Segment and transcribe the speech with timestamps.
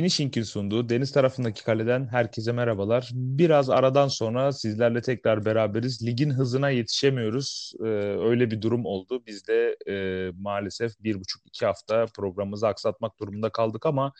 [0.00, 3.10] Finishing'in sunduğu deniz tarafındaki kaleden herkese merhabalar.
[3.12, 6.06] Biraz aradan sonra sizlerle tekrar beraberiz.
[6.06, 7.72] Ligin hızına yetişemiyoruz.
[7.80, 7.84] Ee,
[8.20, 9.22] öyle bir durum oldu.
[9.26, 9.94] Biz de e,
[10.38, 14.12] maalesef bir buçuk iki hafta programımızı aksatmak durumunda kaldık ama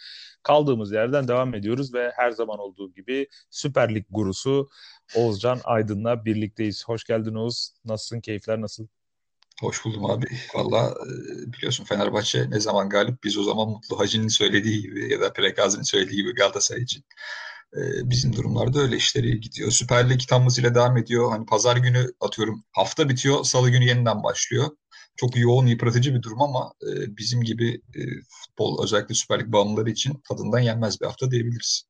[0.42, 4.68] kaldığımız yerden devam ediyoruz ve her zaman olduğu gibi Süper Lig gurusu
[5.16, 6.84] Oğuzcan Aydın'la birlikteyiz.
[6.86, 7.72] Hoş geldin Oğuz.
[7.84, 8.20] Nasılsın?
[8.20, 8.86] Keyifler nasıl?
[9.60, 10.26] Hoş buldum abi.
[10.54, 15.20] Valla e, biliyorsun Fenerbahçe ne zaman galip biz o zaman Mutlu Hacı'nın söylediği gibi ya
[15.20, 17.04] da Prekazi'nin söylediği gibi Galatasaray için.
[17.76, 19.70] E, bizim durumlarda öyle işleri gidiyor.
[19.70, 21.30] Süper Lig tam hızıyla devam ediyor.
[21.30, 24.70] Hani pazar günü atıyorum hafta bitiyor, salı günü yeniden başlıyor.
[25.16, 27.82] Çok yoğun, yıpratıcı bir durum ama e, bizim gibi
[28.28, 31.89] futbol özellikle Süper Lig bağımlıları için tadından yenmez bir hafta diyebiliriz.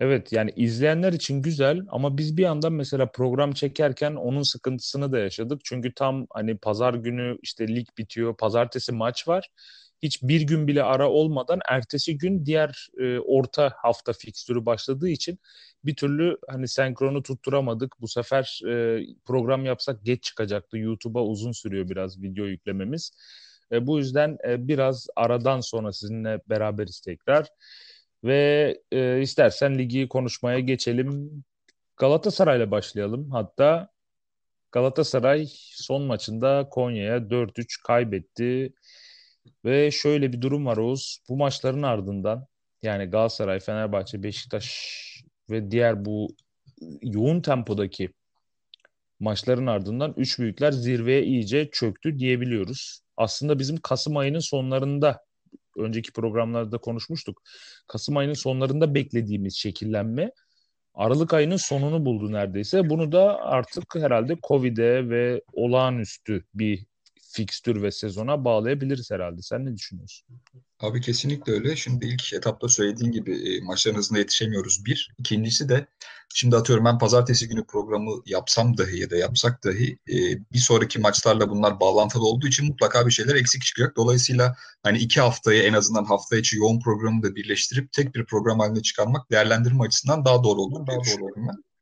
[0.00, 5.18] Evet yani izleyenler için güzel ama biz bir yandan mesela program çekerken onun sıkıntısını da
[5.18, 5.60] yaşadık.
[5.64, 9.48] Çünkü tam hani pazar günü işte lig bitiyor, pazartesi maç var.
[10.02, 15.38] Hiç bir gün bile ara olmadan ertesi gün diğer e, orta hafta fikstürü başladığı için
[15.84, 17.92] bir türlü hani senkronu tutturamadık.
[18.00, 20.78] Bu sefer e, program yapsak geç çıkacaktı.
[20.78, 23.10] YouTube'a uzun sürüyor biraz video yüklememiz.
[23.72, 27.48] E, bu yüzden e, biraz aradan sonra sizinle beraberiz tekrar.
[28.24, 31.30] Ve e, istersen ligi konuşmaya geçelim.
[31.96, 33.30] Galatasaray'la başlayalım.
[33.30, 33.88] Hatta
[34.72, 38.72] Galatasaray son maçında Konya'ya 4-3 kaybetti.
[39.64, 41.18] Ve şöyle bir durum var Oğuz.
[41.28, 42.46] Bu maçların ardından
[42.82, 45.04] yani Galatasaray, Fenerbahçe, Beşiktaş
[45.50, 46.28] ve diğer bu
[47.02, 48.10] yoğun tempodaki
[49.20, 53.00] maçların ardından üç büyükler zirveye iyice çöktü diyebiliyoruz.
[53.16, 55.24] Aslında bizim Kasım ayının sonlarında
[55.76, 57.42] önceki programlarda konuşmuştuk.
[57.86, 60.30] Kasım ayının sonlarında beklediğimiz şekillenme
[60.94, 62.90] Aralık ayının sonunu buldu neredeyse.
[62.90, 66.86] Bunu da artık herhalde Covid'e ve olağanüstü bir
[67.34, 69.42] fikstür ve sezona bağlayabiliriz herhalde.
[69.42, 70.26] Sen ne düşünüyorsun?
[70.80, 71.76] Abi kesinlikle öyle.
[71.76, 75.14] Şimdi ilk etapta söylediğin gibi e, maçların hızında yetişemiyoruz bir.
[75.18, 75.86] İkincisi de
[76.34, 80.16] şimdi atıyorum ben pazartesi günü programı yapsam dahi ya da yapsak dahi e,
[80.52, 83.96] bir sonraki maçlarla bunlar bağlantılı olduğu için mutlaka bir şeyler eksik çıkacak.
[83.96, 88.58] Dolayısıyla hani iki haftayı en azından hafta içi yoğun programı da birleştirip tek bir program
[88.58, 91.73] haline çıkarmak değerlendirme açısından daha doğru olur diye düşünüyorum ben.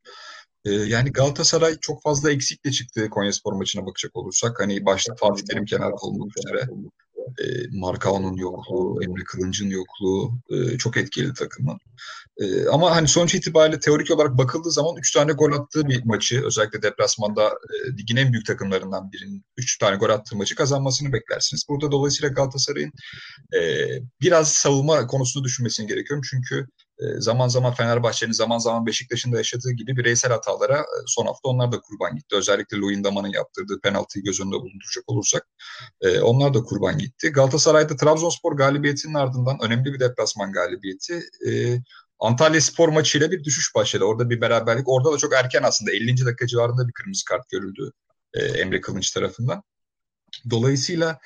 [0.64, 4.60] Ee, yani Galatasaray çok fazla eksikle çıktı Konyaspor maçına bakacak olursak.
[4.60, 6.68] Hani başta Fatih Terim kenarda olmak üzere
[7.38, 11.78] e, Markao'nun yokluğu, Emre Kılınç'ın yokluğu e, çok etkili takımın.
[12.38, 16.46] E, ama hani sonuç itibariyle teorik olarak bakıldığı zaman 3 tane gol attığı bir maçı
[16.46, 21.64] özellikle deplasmanda e, ligin en büyük takımlarından birinin 3 tane gol attığı maçı kazanmasını beklersiniz.
[21.68, 22.92] Burada dolayısıyla Galatasaray'ın
[23.54, 23.88] e,
[24.20, 26.22] biraz savunma konusunu düşünmesini gerekiyorum.
[26.30, 26.81] Çünkü e,
[27.18, 31.72] zaman zaman Fenerbahçe'nin zaman zaman Beşiktaş'ın da yaşadığı gibi bireysel hatalara e, son hafta onlar
[31.72, 32.36] da kurban gitti.
[32.36, 35.46] Özellikle Luyendama'nın yaptırdığı penaltıyı göz önünde bulunduracak olursak
[36.00, 37.28] e, onlar da kurban gitti.
[37.28, 41.22] Galatasaray'da Trabzonspor galibiyetinin ardından önemli bir deplasman galibiyeti.
[42.18, 44.04] Antalya Spor maçıyla bir düşüş başladı.
[44.04, 44.88] Orada bir beraberlik.
[44.88, 46.24] Orada da çok erken aslında 50.
[46.26, 47.92] dakika civarında bir kırmızı kart görüldü
[48.34, 49.62] Emre Kılınç tarafından.
[50.50, 51.18] Dolayısıyla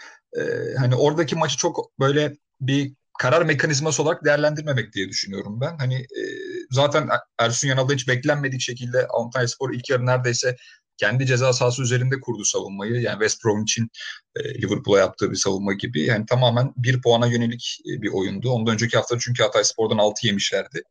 [0.78, 5.76] hani oradaki maçı çok böyle bir karar mekanizması olarak değerlendirmemek diye düşünüyorum ben.
[5.78, 6.22] Hani e,
[6.70, 10.56] zaten Ersun Yanal'da hiç beklenmedik şekilde Antalya Spor ilk yarı neredeyse
[10.96, 12.92] kendi ceza sahası üzerinde kurdu savunmayı.
[12.92, 13.90] Yani West Bromwich'in
[14.36, 16.02] e, Liverpool'a yaptığı bir savunma gibi.
[16.02, 18.50] Yani tamamen bir puana yönelik e, bir oyundu.
[18.50, 20.82] Ondan önceki hafta çünkü Hatay Spor'dan 6 yemişlerdi.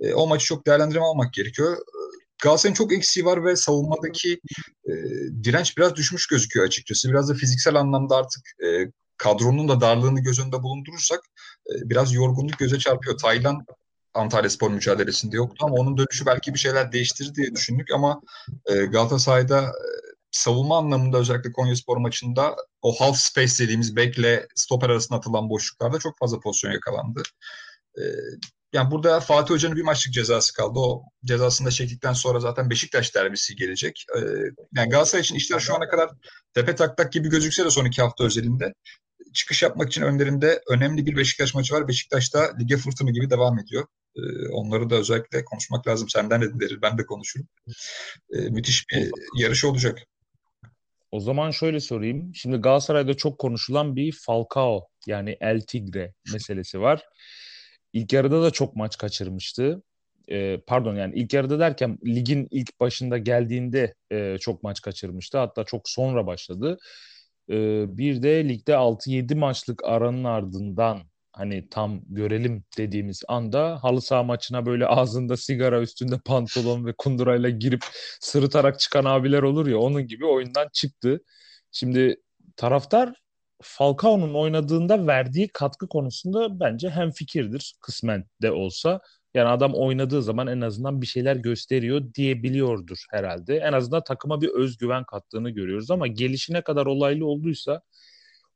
[0.00, 1.76] E, o maçı çok değerlendirme almak gerekiyor.
[2.42, 4.40] Galatasaray'ın çok eksiği var ve savunmadaki
[4.88, 4.92] e,
[5.44, 7.10] direnç biraz düşmüş gözüküyor açıkçası.
[7.10, 11.20] Biraz da fiziksel anlamda artık e, kadronun da darlığını göz önünde bulundurursak
[11.70, 13.18] e, biraz yorgunluk göze çarpıyor.
[13.18, 13.66] Taylan
[14.16, 18.20] Antalya Spor mücadelesinde yoktu ama onun dönüşü belki bir şeyler değiştirir diye düşündük ama
[18.66, 19.88] e, Galatasaray'da e,
[20.30, 25.98] savunma anlamında özellikle Konya Spor maçında o half space dediğimiz bekle stoper arasında atılan boşluklarda
[25.98, 27.22] çok fazla pozisyon yakalandı.
[28.72, 30.78] yani burada Fatih Hoca'nın bir maçlık cezası kaldı.
[30.78, 34.04] O cezasını da çektikten sonra zaten Beşiktaş derbisi gelecek.
[34.76, 36.10] yani Galatasaray için işler şu ana kadar
[36.54, 38.72] tepe tak tak gibi gözükse de son iki hafta özelinde
[39.36, 41.88] çıkış yapmak için önlerinde önemli bir Beşiktaş maçı var.
[41.88, 43.86] Beşiktaş da lige fırtına gibi devam ediyor.
[44.16, 46.08] Ee, onları da özellikle konuşmak lazım.
[46.08, 47.48] Senden de derir, ben de konuşurum.
[48.32, 49.98] Ee, müthiş bir yarış olacak.
[51.10, 52.34] O zaman şöyle sorayım.
[52.34, 57.02] Şimdi Galatasaray'da çok konuşulan bir Falcao yani El Tigre meselesi var.
[57.92, 59.82] İlk yarıda da çok maç kaçırmıştı.
[60.30, 65.38] Ee, pardon yani ilk yarıda derken ligin ilk başında geldiğinde e, çok maç kaçırmıştı.
[65.38, 66.78] Hatta çok sonra başladı.
[67.50, 71.02] Ee, bir de ligde 6-7 maçlık aranın ardından
[71.32, 77.50] hani tam görelim dediğimiz anda halı saha maçına böyle ağzında sigara üstünde pantolon ve kundurayla
[77.50, 77.84] girip
[78.20, 81.20] sırıtarak çıkan abiler olur ya onun gibi oyundan çıktı.
[81.72, 82.16] Şimdi
[82.56, 83.14] taraftar
[83.62, 89.00] Falcao'nun oynadığında verdiği katkı konusunda bence hem fikirdir kısmen de olsa.
[89.36, 93.56] Yani adam oynadığı zaman en azından bir şeyler gösteriyor diyebiliyordur herhalde.
[93.56, 97.82] En azından takıma bir özgüven kattığını görüyoruz ama gelişi ne kadar olaylı olduysa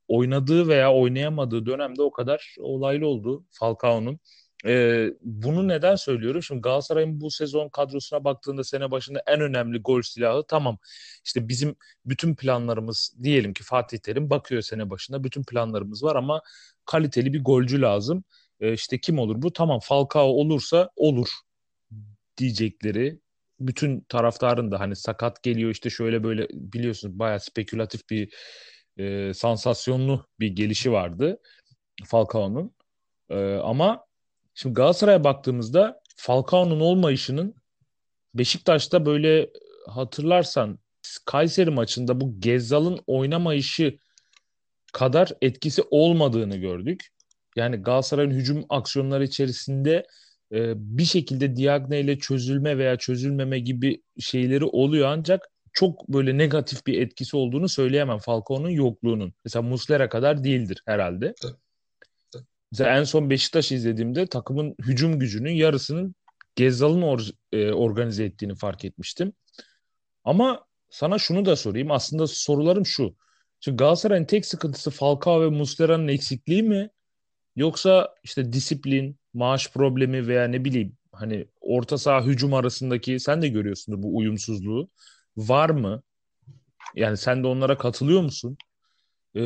[0.07, 4.19] oynadığı veya oynayamadığı dönemde o kadar olaylı oldu Falcao'nun.
[4.65, 6.43] Ee, bunu neden söylüyorum?
[6.43, 10.77] Şimdi Galatasaray'ın bu sezon kadrosuna baktığında sene başında en önemli gol silahı tamam.
[11.25, 11.75] İşte bizim
[12.05, 16.41] bütün planlarımız diyelim ki Fatih Terim bakıyor sene başında bütün planlarımız var ama
[16.85, 18.23] kaliteli bir golcü lazım.
[18.61, 19.53] Ee, işte kim olur bu?
[19.53, 21.29] Tamam Falcao olursa olur
[22.37, 23.19] diyecekleri
[23.59, 28.33] bütün taraftarın da hani sakat geliyor işte şöyle böyle biliyorsunuz bayağı spekülatif bir
[28.97, 31.39] e, sansasyonlu bir gelişi vardı
[32.05, 32.75] Falcao'nun.
[33.29, 34.05] E, ama
[34.53, 37.55] şimdi Galatasaray'a baktığımızda Falcao'nun olmayışının
[38.33, 39.49] Beşiktaş'ta böyle
[39.87, 40.79] hatırlarsan
[41.25, 43.97] Kayseri maçında bu Gezzal'ın oynamayışı
[44.93, 47.07] kadar etkisi olmadığını gördük.
[47.55, 50.05] Yani Galatasaray'ın hücum aksiyonları içerisinde
[50.51, 56.87] e, bir şekilde Diagne ile çözülme veya çözülmeme gibi şeyleri oluyor ancak çok böyle negatif
[56.87, 59.33] bir etkisi olduğunu söyleyemem Falcao'nun yokluğunun.
[59.45, 61.33] Mesela Muslera kadar değildir herhalde.
[62.71, 66.15] Mesela en son Beşiktaş izlediğimde takımın hücum gücünün yarısının
[66.55, 69.33] Gezzal'ın or- e, organize ettiğini fark etmiştim.
[70.23, 71.91] Ama sana şunu da sorayım.
[71.91, 73.15] Aslında sorularım şu.
[73.59, 76.89] Şimdi Galatasaray'ın tek sıkıntısı Falcao ve Muslera'nın eksikliği mi?
[77.55, 83.47] Yoksa işte disiplin, maaş problemi veya ne bileyim hani orta saha hücum arasındaki sen de
[83.47, 84.89] görüyorsundur bu uyumsuzluğu
[85.37, 86.03] var mı?
[86.95, 88.57] Yani sen de onlara katılıyor musun?
[89.35, 89.41] Ee,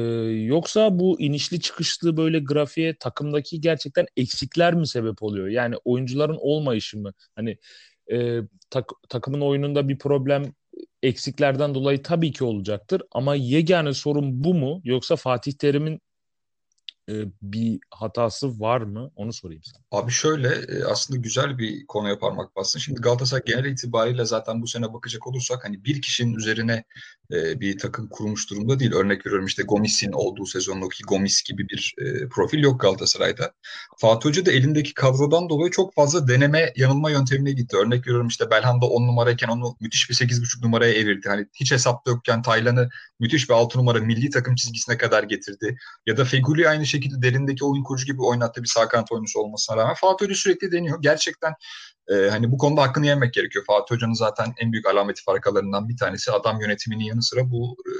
[0.46, 5.48] yoksa bu inişli çıkışlı böyle grafiğe takımdaki gerçekten eksikler mi sebep oluyor?
[5.48, 7.13] Yani oyuncuların olmayışı mı?
[7.36, 7.57] Hani
[8.12, 10.54] e, tak, takımın oyununda bir problem
[11.04, 13.02] eksiklerden dolayı tabii ki olacaktır.
[13.12, 14.81] Ama yegane sorun bu mu?
[14.84, 16.02] Yoksa Fatih Terim'in
[17.10, 19.12] e, bir hatası var mı?
[19.16, 20.02] Onu sorayım sana.
[20.02, 22.80] Abi şöyle e, aslında güzel bir konuya parmak bastın.
[22.80, 26.84] Şimdi Galatasaray genel itibariyle zaten bu sene bakacak olursak hani bir kişinin üzerine
[27.31, 28.94] e, bir takım kurmuş durumda değil.
[28.94, 31.96] Örnek veriyorum işte Gomis'in olduğu sezondaki Gomis gibi bir
[32.30, 33.54] profil yok Galatasaray'da.
[33.98, 37.78] Fatih Hoca da elindeki kadrodan dolayı çok fazla deneme yanılma yöntemine gitti.
[37.78, 41.30] Örnek veriyorum işte Belhanda 10 numarayken onu müthiş bir 8,5 numaraya evirdi.
[41.30, 45.78] Hani hiç hesapta yokken Taylan'ı müthiş bir 6 numara milli takım çizgisine kadar getirdi.
[46.06, 49.77] Ya da Feguli aynı şekilde derindeki oyun kurucu gibi oynattı bir sağ kanat oyuncusu olmasına
[49.77, 51.01] rağmen Fatih Hoca sürekli deniyor.
[51.01, 51.53] Gerçekten
[52.07, 53.65] e, hani bu konuda hakkını yemek gerekiyor.
[53.65, 57.92] Fatih Hoca'nın zaten en büyük alameti farkalarından bir tanesi adam yönetiminin yanı sıra bu e,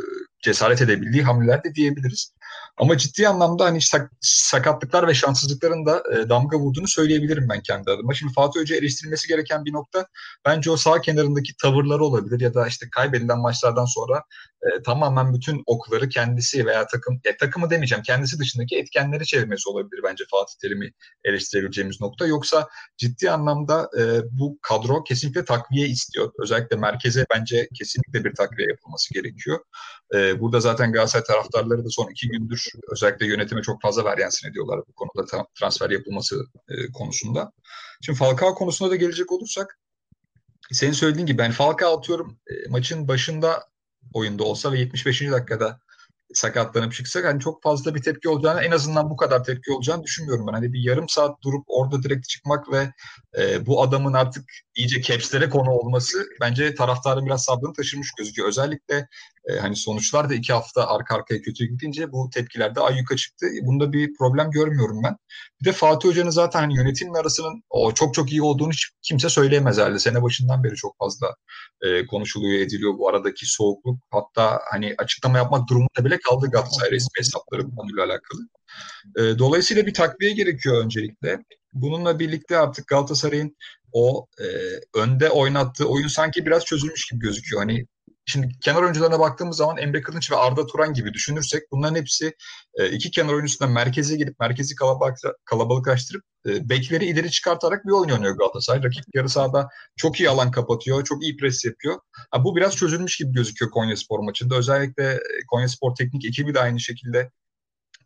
[0.42, 2.32] cesaret edebildiği hamleler de diyebiliriz.
[2.78, 7.92] Ama ciddi anlamda hani sak, sakatlıklar ve şanssızlıkların da e, damga vurduğunu söyleyebilirim ben kendi
[7.92, 8.14] adıma.
[8.14, 10.08] Şimdi Fatih Hoca eleştirilmesi gereken bir nokta
[10.46, 14.24] bence o sağ kenarındaki tavırları olabilir ya da işte kaybedilen maçlardan sonra
[14.62, 20.02] e, tamamen bütün okları kendisi veya takım e, takımı demeyeceğim kendisi dışındaki etkenleri çevirmesi olabilir
[20.04, 20.92] bence Fatih Terim'i
[21.24, 22.26] eleştirebileceğimiz nokta.
[22.26, 22.68] Yoksa
[22.98, 26.32] ciddi anlamda e, bu kadro kesinlikle takviye istiyor.
[26.40, 29.60] Özellikle merkeze bence kesinlikle bir takviye yapılması gerekiyor.
[30.16, 34.80] E, burada zaten Galatasaray taraftarları da son iki gündür özellikle yönetime çok fazla veryansın ediyorlar
[34.88, 37.52] bu konuda transfer yapılması e, konusunda.
[38.02, 39.80] Şimdi Falcao konusunda da gelecek olursak
[40.72, 43.64] senin söylediğin gibi ben Falcao atıyorum e, maçın başında
[44.14, 45.22] oyunda olsa ve 75.
[45.22, 45.80] dakikada
[46.34, 50.48] sakatlanıp çıksak hani çok fazla bir tepki olacağını en azından bu kadar tepki olacağını düşünmüyorum
[50.48, 50.54] ben.
[50.54, 52.94] Hani bir yarım saat durup orada direkt çıkmak ve
[53.38, 58.48] e, bu adamın artık iyice capslere konu olması bence taraftarın biraz sabrını taşırmış gözüküyor.
[58.48, 59.08] Özellikle
[59.50, 63.48] e, hani sonuçlar da iki hafta arka arkaya kötü gidince bu tepkiler de ayyuka çıktı.
[63.62, 65.18] Bunda bir problem görmüyorum ben.
[65.62, 69.30] Bir de Fatih Hoca'nın zaten hani yönetimle arasının o çok çok iyi olduğunu hiç kimse
[69.30, 70.00] söyleyemez herhalde.
[70.00, 71.36] Sene başından beri çok fazla
[71.82, 74.00] e, konuşuluyor, ediliyor bu aradaki soğukluk.
[74.12, 78.42] Hatta hani açıklama yapmak durumunda bile kaldı Galatasaray resmi hesapları bu alakalı.
[79.18, 81.40] E, dolayısıyla bir takviye gerekiyor öncelikle.
[81.76, 83.56] Bununla birlikte artık Galatasaray'ın
[83.92, 84.46] o e,
[85.00, 87.62] önde oynattığı oyun sanki biraz çözülmüş gibi gözüküyor.
[87.62, 87.86] Hani
[88.28, 92.36] Şimdi kenar oyuncularına baktığımız zaman Emre Kılınç ve Arda Turan gibi düşünürsek bunların hepsi
[92.76, 98.10] e, iki kenar oyuncusundan merkeze gelip merkezi kalabalık, kalabalıklaştırıp e, bekleri ileri çıkartarak bir oyun
[98.10, 98.84] oynuyor Galatasaray.
[98.84, 102.00] Rakip yarı sahada çok iyi alan kapatıyor, çok iyi pres yapıyor.
[102.32, 104.56] Ha, bu biraz çözülmüş gibi gözüküyor Konya Spor maçında.
[104.56, 107.32] Özellikle e, Konya Spor teknik ekibi de aynı şekilde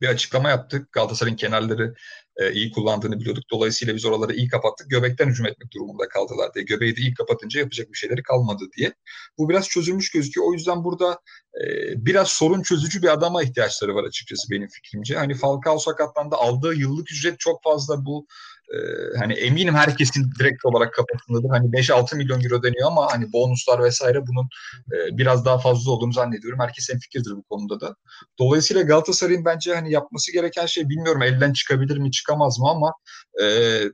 [0.01, 0.91] bir açıklama yaptık.
[0.91, 1.96] Galatasaray'ın kenarları
[2.38, 3.44] e, iyi kullandığını biliyorduk.
[3.51, 4.89] Dolayısıyla biz oraları iyi kapattık.
[4.89, 6.65] Göbekten hücum etmek durumunda kaldılar diye.
[6.65, 8.94] Göbeği de iyi kapatınca yapacak bir şeyleri kalmadı diye.
[9.38, 10.48] Bu biraz çözülmüş gözüküyor.
[10.48, 11.20] O yüzden burada
[11.62, 11.65] e,
[12.06, 15.15] biraz sorun çözücü bir adama ihtiyaçları var açıkçası benim fikrimce.
[15.15, 18.27] Hani Falcao sakatlandı aldığı yıllık ücret çok fazla bu
[18.73, 18.77] e,
[19.19, 21.49] hani eminim herkesin direkt olarak kafasındadır.
[21.49, 24.47] Hani 5-6 milyon euro deniyor ama hani bonuslar vesaire bunun
[24.93, 26.59] e, biraz daha fazla olduğunu zannediyorum.
[26.59, 27.95] Herkes en fikirdir bu konuda da.
[28.39, 32.93] Dolayısıyla Galatasaray'ın bence hani yapması gereken şey bilmiyorum elden çıkabilir mi çıkamaz mı ama
[33.41, 33.45] e,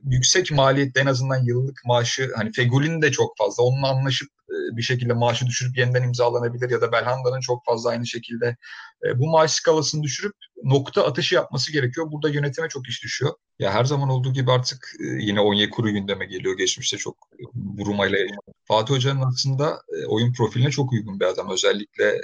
[0.04, 4.28] yüksek maliyette en azından yıllık maaşı hani Fegül'ün de çok fazla onunla anlaşıp
[4.72, 8.56] bir şekilde maaşı düşürüp yeniden imzalanabilir ya da Belhanda'nın çok fazla aynı şekilde
[9.04, 10.34] e, bu maaş skalasını düşürüp
[10.64, 12.12] nokta atışı yapması gerekiyor.
[12.12, 13.32] Burada yönetime çok iş düşüyor.
[13.58, 16.56] Ya her zaman olduğu gibi artık e, yine Onyekuru gündeme geliyor.
[16.56, 17.16] Geçmişte çok
[17.54, 18.26] Buruma ile
[18.68, 21.50] Fatih Hoca'nın aslında oyun profiline çok uygun bir adam.
[21.50, 22.20] Özellikle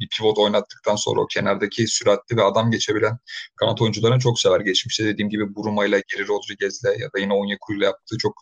[0.00, 3.18] bir pivot oynattıktan sonra o kenardaki süratli ve adam geçebilen
[3.56, 4.60] kanat oyuncularını çok sever.
[4.60, 8.34] Geçmişte dediğim gibi Buruma ile Geri Rodriguez'le ya da yine Onyekuru ile yaptığı çok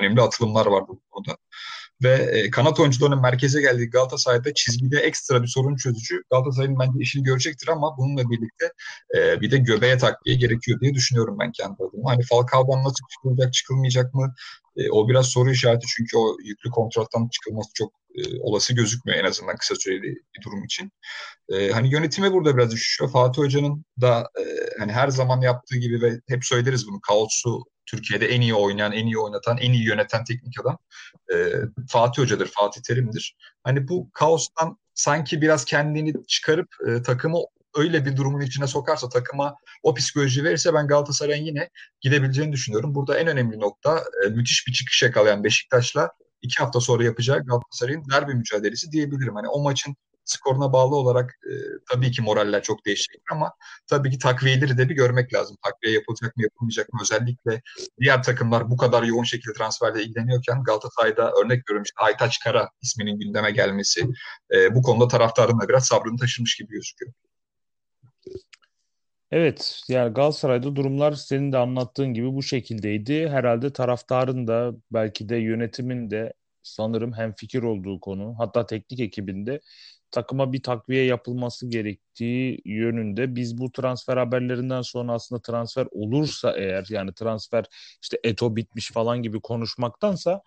[0.00, 1.36] önemli atılımlar vardı bu konuda
[2.02, 6.22] ve e, kanat oyuncularının merkeze geldiği Galatasaray'da çizgide ekstra bir sorun çözücü.
[6.30, 8.72] Galatasaray'ın bence işini görecektir ama bununla birlikte
[9.16, 12.10] e, bir de göbeğe takviye gerekiyor diye düşünüyorum ben kendi adıma.
[12.10, 14.34] Hani Falcao'dan nasıl çıkılacak, çıkılmayacak mı?
[14.76, 19.24] E, o biraz soru işareti çünkü o yüklü kontrattan çıkılması çok e, olası gözükmüyor en
[19.24, 20.92] azından kısa süreli bir durum için.
[21.52, 23.10] E, hani yönetime burada biraz düşüyor.
[23.10, 24.44] Fatih Hoca'nın da e,
[24.78, 29.06] hani her zaman yaptığı gibi ve hep söyleriz bunu kaosu Türkiye'de en iyi oynayan, en
[29.06, 30.78] iyi oynatan, en iyi yöneten teknik adam
[31.34, 31.52] e,
[31.88, 33.36] Fatih Hoca'dır, Fatih Terim'dir.
[33.64, 37.38] Hani bu kaostan sanki biraz kendini çıkarıp e, takımı
[37.76, 41.68] öyle bir durumun içine sokarsa takıma o psikoloji verirse ben Galatasaray'ın yine
[42.00, 42.94] gidebileceğini düşünüyorum.
[42.94, 46.10] Burada en önemli nokta e, müthiş bir çıkış yakalayan Beşiktaş'la
[46.42, 49.34] iki hafta sonra yapacağı Galatasaray'ın derbi mücadelesi diyebilirim.
[49.34, 49.96] Hani o maçın
[50.30, 51.52] skoruna bağlı olarak e,
[51.92, 53.52] tabii ki moraller çok değişecek ama
[53.86, 55.56] tabii ki takviyeleri de bir görmek lazım.
[55.64, 57.00] Takviye yapılacak mı yapılmayacak mı?
[57.02, 57.62] Özellikle
[58.00, 63.18] diğer takımlar bu kadar yoğun şekilde transferle ilgileniyorken Galatasaray'da örnek veriyorum işte Aytaç Kara isminin
[63.18, 64.06] gündeme gelmesi
[64.54, 67.12] e, bu konuda taraftarın da biraz sabrını taşımış gibi gözüküyor.
[69.30, 73.28] Evet yani Galatasaray'da durumlar senin de anlattığın gibi bu şekildeydi.
[73.28, 76.32] Herhalde taraftarın da belki de yönetimin de
[76.62, 79.60] sanırım hem fikir olduğu konu hatta teknik ekibinde
[80.10, 83.36] takıma bir takviye yapılması gerektiği yönünde.
[83.36, 87.64] Biz bu transfer haberlerinden sonra aslında transfer olursa eğer yani transfer
[88.02, 90.42] işte Eto bitmiş falan gibi konuşmaktansa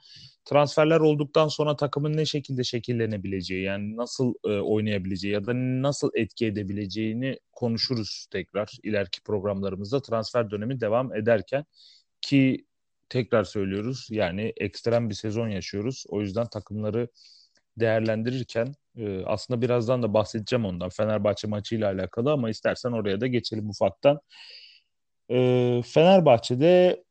[0.46, 6.46] transferler olduktan sonra takımın ne şekilde şekillenebileceği yani nasıl e, oynayabileceği ya da nasıl etki
[6.46, 11.66] edebileceğini konuşuruz tekrar ileriki programlarımızda transfer dönemi devam ederken
[12.22, 12.66] ki
[13.10, 16.04] tekrar söylüyoruz yani ekstrem bir sezon yaşıyoruz.
[16.10, 17.08] O yüzden takımları
[17.80, 23.70] değerlendirirken e, aslında birazdan da bahsedeceğim ondan Fenerbahçe maçıyla alakalı ama istersen oraya da geçelim
[23.70, 24.20] ufaktan.
[25.32, 27.04] E, Fenerbahçe'de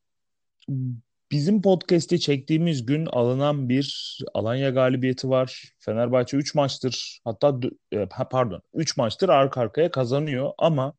[1.31, 5.73] bizim podcast'i çektiğimiz gün alınan bir Alanya galibiyeti var.
[5.79, 7.61] Fenerbahçe 3 maçtır hatta
[7.93, 10.95] e, pardon 3 maçtır arka arkaya kazanıyor ama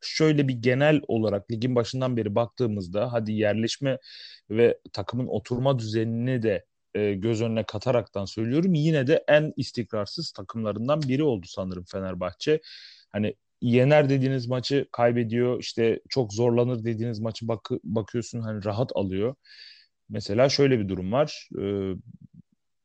[0.00, 3.98] şöyle bir genel olarak ligin başından beri baktığımızda hadi yerleşme
[4.50, 6.64] ve takımın oturma düzenini de
[6.96, 8.74] e, göz önüne kataraktan söylüyorum.
[8.74, 12.60] Yine de en istikrarsız takımlarından biri oldu sanırım Fenerbahçe.
[13.12, 15.60] Hani yener dediğiniz maçı kaybediyor.
[15.60, 19.34] İşte çok zorlanır dediğiniz maçı bak bakıyorsun hani rahat alıyor.
[20.08, 21.48] Mesela şöyle bir durum var.
[21.60, 21.92] Ee,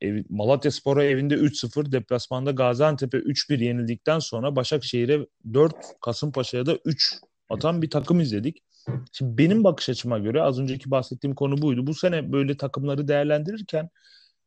[0.02, 7.16] ev, Malatya Spor'a evinde 3-0, deplasmanda Gaziantep'e 3-1 yenildikten sonra Başakşehir'e 4, Kasımpaşa'ya da 3
[7.50, 8.64] atan bir takım izledik.
[9.12, 11.88] Şimdi benim bakış açıma göre az önceki bahsettiğim konu buydu.
[11.88, 13.90] Bu sene böyle takımları değerlendirirken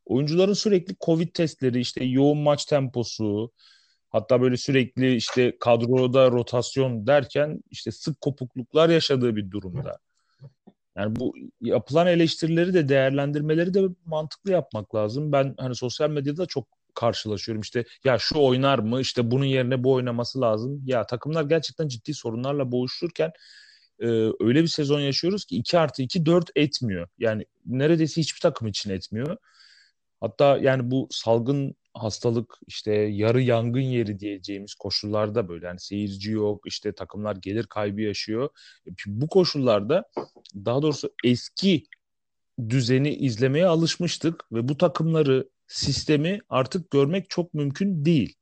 [0.07, 3.53] oyuncuların sürekli Covid testleri, işte yoğun maç temposu,
[4.11, 9.99] hatta böyle sürekli işte kadroda rotasyon derken işte sık kopukluklar yaşadığı bir durumda.
[10.97, 15.33] Yani bu yapılan eleştirileri de değerlendirmeleri de mantıklı yapmak lazım.
[15.33, 17.63] Ben hani sosyal medyada çok karşılaşıyorum.
[17.63, 19.01] İşte ya şu oynar mı?
[19.01, 20.83] İşte bunun yerine bu oynaması lazım.
[20.87, 23.33] Ya takımlar gerçekten ciddi sorunlarla boğuşurken
[24.01, 24.07] e,
[24.41, 27.09] öyle bir sezon yaşıyoruz ki 2 artı 2 4 etmiyor.
[27.19, 29.37] Yani neredeyse hiçbir takım için etmiyor.
[30.21, 36.67] Hatta yani bu salgın hastalık işte yarı yangın yeri diyeceğimiz koşullarda böyle yani seyirci yok
[36.67, 38.49] işte takımlar gelir kaybı yaşıyor.
[38.87, 40.05] E, bu koşullarda
[40.55, 41.85] daha doğrusu eski
[42.69, 48.35] düzeni izlemeye alışmıştık ve bu takımları sistemi artık görmek çok mümkün değil.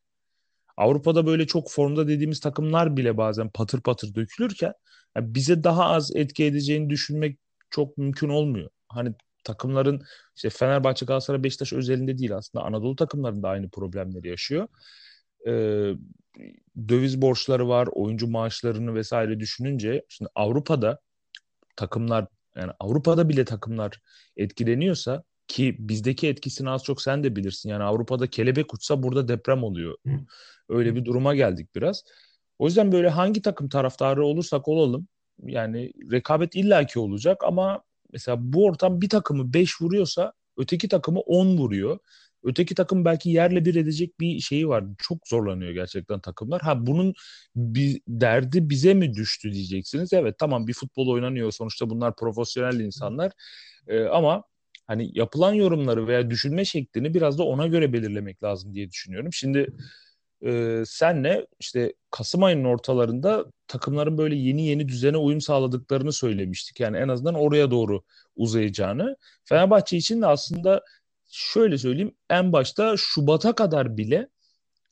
[0.76, 4.72] Avrupa'da böyle çok formda dediğimiz takımlar bile bazen patır patır dökülürken
[5.16, 7.38] yani bize daha az etki edeceğini düşünmek
[7.70, 8.70] çok mümkün olmuyor.
[8.88, 9.14] Hani
[9.44, 10.02] takımların
[10.36, 14.68] işte Fenerbahçe, Galatasaray, Beşiktaş özelinde değil aslında Anadolu takımlarında aynı problemleri yaşıyor.
[15.46, 15.92] Ee,
[16.88, 20.98] döviz borçları var, oyuncu maaşlarını vesaire düşününce şimdi Avrupa'da
[21.76, 22.26] takımlar
[22.56, 24.00] yani Avrupa'da bile takımlar
[24.36, 27.68] etkileniyorsa ki bizdeki etkisini az çok sen de bilirsin.
[27.68, 29.96] Yani Avrupa'da kelebek uçsa burada deprem oluyor.
[30.68, 32.04] Öyle bir duruma geldik biraz.
[32.58, 35.08] O yüzden böyle hangi takım taraftarı olursak olalım
[35.42, 37.82] yani rekabet illaki olacak ama
[38.12, 41.98] mesela bu ortam bir takımı 5 vuruyorsa öteki takımı 10 vuruyor.
[42.44, 44.84] Öteki takım belki yerle bir edecek bir şeyi var.
[44.98, 46.60] Çok zorlanıyor gerçekten takımlar.
[46.62, 47.14] Ha bunun
[47.56, 50.12] bir derdi bize mi düştü diyeceksiniz.
[50.12, 51.52] Evet tamam bir futbol oynanıyor.
[51.52, 53.32] Sonuçta bunlar profesyonel insanlar.
[53.88, 54.44] Ee, ama
[54.86, 59.32] hani yapılan yorumları veya düşünme şeklini biraz da ona göre belirlemek lazım diye düşünüyorum.
[59.32, 59.66] Şimdi
[60.44, 66.80] e, senle işte Kasım ayının ortalarında takımların böyle yeni yeni düzene uyum sağladıklarını söylemiştik.
[66.80, 68.02] Yani en azından oraya doğru
[68.36, 69.16] uzayacağını.
[69.44, 70.82] Fenerbahçe için de aslında
[71.30, 74.28] şöyle söyleyeyim en başta Şubat'a kadar bile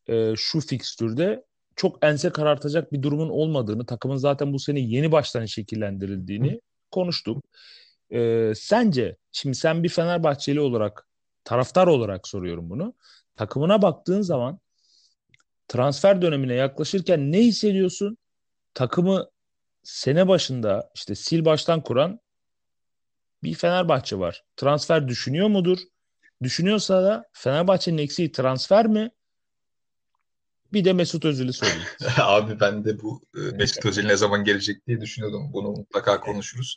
[0.07, 1.45] e, şu fikstürde
[1.77, 7.45] çok ense karartacak bir durumun olmadığını, takımın zaten bu sene yeni baştan şekillendirildiğini konuştuk.
[8.13, 11.07] E, sence şimdi sen bir Fenerbahçeli olarak
[11.45, 12.95] taraftar olarak soruyorum bunu.
[13.37, 14.61] Takımına baktığın zaman
[15.69, 18.19] transfer dönemine yaklaşırken ne hissediyorsun?
[18.75, 19.31] Takımı
[19.83, 22.21] sene başında işte sil baştan kuran
[23.43, 24.45] bir Fenerbahçe var.
[24.57, 25.79] Transfer düşünüyor mudur?
[26.43, 29.11] Düşünüyorsa da Fenerbahçe'nin eksiği transfer mi?
[30.73, 31.83] Bir de Mesut Özil'i sorayım.
[32.19, 35.53] Abi ben de bu e, Mesut Özil ne zaman gelecek diye düşünüyordum.
[35.53, 36.77] Bunu mutlaka konuşuruz.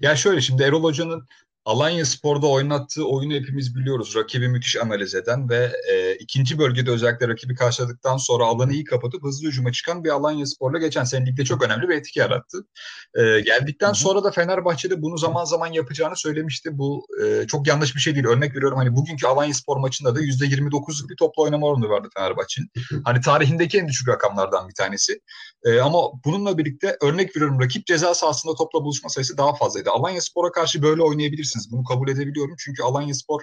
[0.00, 1.26] Ya şöyle şimdi Erol Hoca'nın
[1.66, 4.16] Alanya Spor'da oynattığı oyunu hepimiz biliyoruz.
[4.16, 9.22] Rakibi müthiş analiz eden ve e, ikinci bölgede özellikle rakibi karşıladıktan sonra alanı iyi kapatıp
[9.22, 12.66] hızlı hücuma çıkan bir Alanya Spor'la geçen sene ligde çok önemli bir etki yarattı.
[13.14, 13.94] E, geldikten Hı-hı.
[13.94, 16.78] sonra da Fenerbahçe'de bunu zaman zaman yapacağını söylemişti.
[16.78, 18.26] Bu e, çok yanlış bir şey değil.
[18.26, 22.70] Örnek veriyorum hani bugünkü Alanya Spor maçında da %29'luk bir toplu oynama oranı vardı Fenerbahçe'nin.
[23.04, 25.20] Hani tarihindeki en düşük rakamlardan bir tanesi.
[25.64, 29.90] E, ama bununla birlikte örnek veriyorum rakip ceza sahasında topla buluşma sayısı daha fazlaydı.
[29.90, 31.72] Alanya Spor'a karşı böyle oynayabilirsiniz yapabilirsiniz.
[31.72, 32.56] Bunu kabul edebiliyorum.
[32.58, 33.40] Çünkü Alanya Spor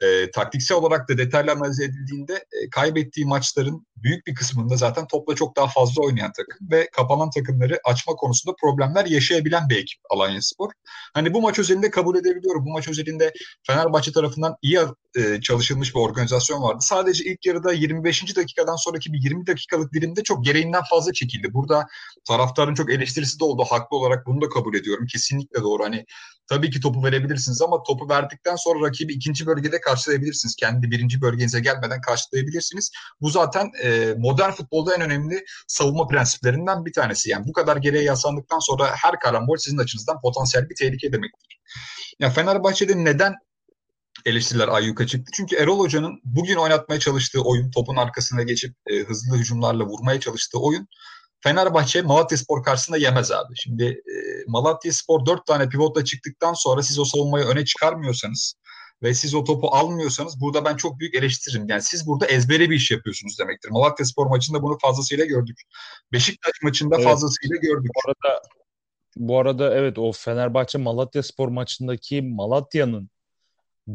[0.00, 5.34] e, taktiksel olarak da detaylı analiz edildiğinde e, kaybettiği maçların büyük bir kısmında zaten topla
[5.34, 10.42] çok daha fazla oynayan takım ve kapanan takımları açma konusunda problemler yaşayabilen bir ekip Alanya
[10.42, 10.70] Spor.
[11.14, 12.66] Hani bu maç özelinde kabul edebiliyorum.
[12.66, 13.32] Bu maç özelinde
[13.66, 14.78] Fenerbahçe tarafından iyi
[15.16, 16.78] e, çalışılmış bir organizasyon vardı.
[16.80, 18.36] Sadece ilk yarıda 25.
[18.36, 21.54] dakikadan sonraki bir 20 dakikalık dilimde çok gereğinden fazla çekildi.
[21.54, 21.86] Burada
[22.28, 23.64] taraftarın çok eleştirisi de oldu.
[23.70, 25.06] Haklı olarak bunu da kabul ediyorum.
[25.12, 25.84] Kesinlikle doğru.
[25.84, 26.04] Hani
[26.46, 30.56] tabii ki topu verebilirsiniz ama topu verdikten sonra rakibi ikinci bölgede karşılayabilirsiniz.
[30.56, 32.90] Kendi birinci bölgenize gelmeden karşılayabilirsiniz.
[33.20, 37.30] Bu zaten e, modern futbolda en önemli savunma prensiplerinden bir tanesi.
[37.30, 41.60] Yani bu kadar geriye yaslandıktan sonra her karambol sizin açınızdan potansiyel bir tehlike demektir.
[42.18, 43.34] Ya Fenerbahçe'de neden
[44.24, 45.30] eleştiriler ayyuka çıktı.
[45.34, 50.58] Çünkü Erol Hoca'nın bugün oynatmaya çalıştığı oyun, topun arkasına geçip e, hızlı hücumlarla vurmaya çalıştığı
[50.58, 50.88] oyun
[51.46, 53.56] Fenerbahçe Malatya Spor karşısında yemez abi.
[53.56, 54.14] Şimdi e,
[54.46, 58.54] Malatya Spor 4 tane pivotla çıktıktan sonra siz o savunmayı öne çıkarmıyorsanız
[59.02, 61.68] ve siz o topu almıyorsanız burada ben çok büyük eleştiririm.
[61.68, 63.70] Yani siz burada ezbere bir iş yapıyorsunuz demektir.
[63.70, 65.60] Malatya Spor maçında bunu fazlasıyla gördük.
[66.12, 67.04] Beşiktaş maçında evet.
[67.04, 67.90] fazlasıyla gördük.
[67.94, 68.42] Bu arada
[69.16, 73.10] bu arada evet o Fenerbahçe Malatya Spor maçındaki Malatya'nın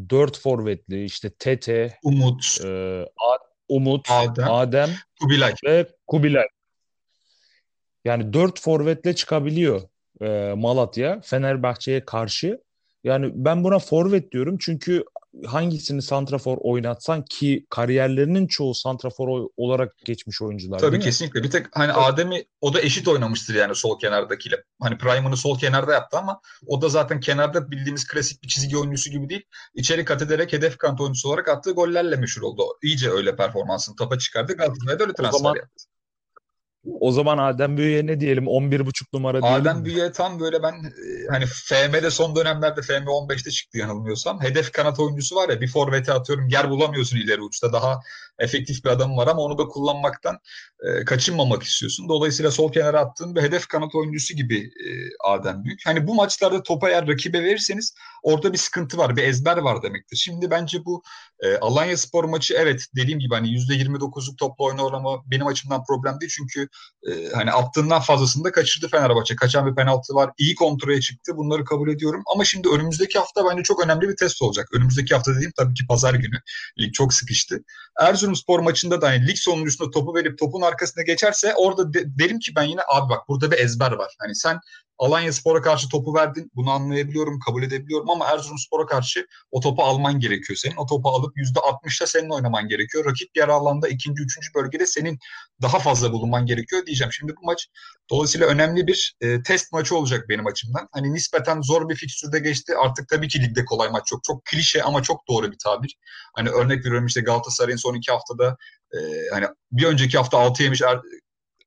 [0.09, 3.05] dört forvetli işte Tete, Umut, e,
[3.69, 4.89] Umut, Adem, Adem
[5.21, 6.45] Kubilay ve Kubilay.
[8.05, 9.81] Yani dört forvetle çıkabiliyor
[10.21, 12.61] e, Malatya Fenerbahçe'ye karşı.
[13.03, 15.03] Yani ben buna forvet diyorum çünkü
[15.45, 20.79] hangisini santrafor oynatsan ki kariyerlerinin çoğu santrafor olarak geçmiş oyuncular.
[20.79, 21.43] Tabii kesinlikle.
[21.43, 22.03] Bir tek hani Tabii.
[22.03, 24.63] Adem'i o da eşit oynamıştır yani sol kenardakiyle.
[24.81, 29.09] Hani Prime'ını sol kenarda yaptı ama o da zaten kenarda bildiğimiz klasik bir çizgi oyuncusu
[29.09, 29.43] gibi değil.
[29.73, 32.63] İçeri kat ederek hedef kant oyuncusu olarak attığı gollerle meşhur oldu.
[32.83, 34.53] İyice öyle performansını tapa çıkardı.
[34.53, 35.85] Galatasaray'da öyle transfer zaman, yaptı.
[36.99, 38.45] O zaman Adem Büyü'ye ne diyelim?
[38.45, 43.51] 11,5 numara diyelim Adem Büyü'ye tam böyle ben e, hani FM'de son dönemlerde FM 15'te
[43.51, 44.41] çıktı yanılmıyorsam.
[44.41, 47.73] Hedef kanat oyuncusu var ya bir forvete atıyorum yer bulamıyorsun ileri uçta.
[47.73, 47.99] Daha
[48.41, 50.37] efektif bir adam var ama onu da kullanmaktan
[50.81, 52.09] e, kaçınmamak istiyorsun.
[52.09, 54.87] Dolayısıyla sol kenara attığın bir hedef kanat oyuncusu gibi e,
[55.29, 55.79] Adem Büyük.
[55.85, 60.17] Hani bu maçlarda topa eğer rakibe verirseniz orada bir sıkıntı var, bir ezber var demektir.
[60.17, 61.03] Şimdi bence bu
[61.39, 66.19] e, Alanya Spor maçı evet dediğim gibi hani %29'luk topla oyna oranı benim açımdan problem
[66.21, 66.31] değil.
[66.35, 66.67] Çünkü
[67.07, 69.35] e, hani attığından fazlasını da kaçırdı Fenerbahçe.
[69.35, 70.31] Kaçan bir penaltı var.
[70.37, 71.37] iyi kontrole çıktı.
[71.37, 72.23] Bunları kabul ediyorum.
[72.33, 74.67] Ama şimdi önümüzdeki hafta bence çok önemli bir test olacak.
[74.73, 76.39] Önümüzdeki hafta dediğim tabii ki pazar günü.
[76.79, 77.59] Lig çok sıkıştı.
[78.31, 82.51] Erzurumspor maçında da hani lig sonuncusunda topu verip topun arkasına geçerse orada de, derim ki
[82.55, 84.15] ben yine abi bak burada bir ezber var.
[84.19, 84.59] Hani sen
[85.01, 86.51] Alanya Spor'a karşı topu verdin.
[86.55, 90.75] Bunu anlayabiliyorum, kabul edebiliyorum ama Erzurumspor'a karşı o topu alman gerekiyor senin.
[90.75, 93.05] O topu alıp %60'da senin oynaman gerekiyor.
[93.05, 95.19] Rakip yer alanda ikinci, üçüncü bölgede senin
[95.61, 97.13] daha fazla bulunman gerekiyor diyeceğim.
[97.13, 97.67] Şimdi bu maç
[98.09, 100.87] dolayısıyla önemli bir e, test maçı olacak benim açımdan.
[100.91, 102.73] Hani nispeten zor bir fikstürde geçti.
[102.85, 104.23] Artık tabii ki ligde kolay maç çok.
[104.23, 105.97] Çok klişe ama çok doğru bir tabir.
[106.35, 108.57] Hani örnek veriyorum işte Galatasaray'ın son iki haftada
[108.93, 108.97] e,
[109.31, 110.99] hani bir önceki hafta 6 yemiş er,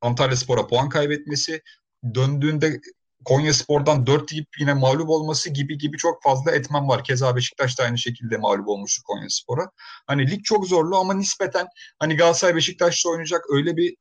[0.00, 1.62] Antalya Spor'a puan kaybetmesi
[2.14, 2.80] döndüğünde
[3.24, 7.04] Konya Spor'dan 4 yiyip yine mağlup olması gibi gibi çok fazla etmen var.
[7.04, 9.70] Keza Beşiktaş da aynı şekilde mağlup olmuştu Konya Spor'a.
[10.06, 11.66] Hani lig çok zorlu ama nispeten
[11.98, 13.96] hani Galatasaray Beşiktaş'ta oynayacak öyle bir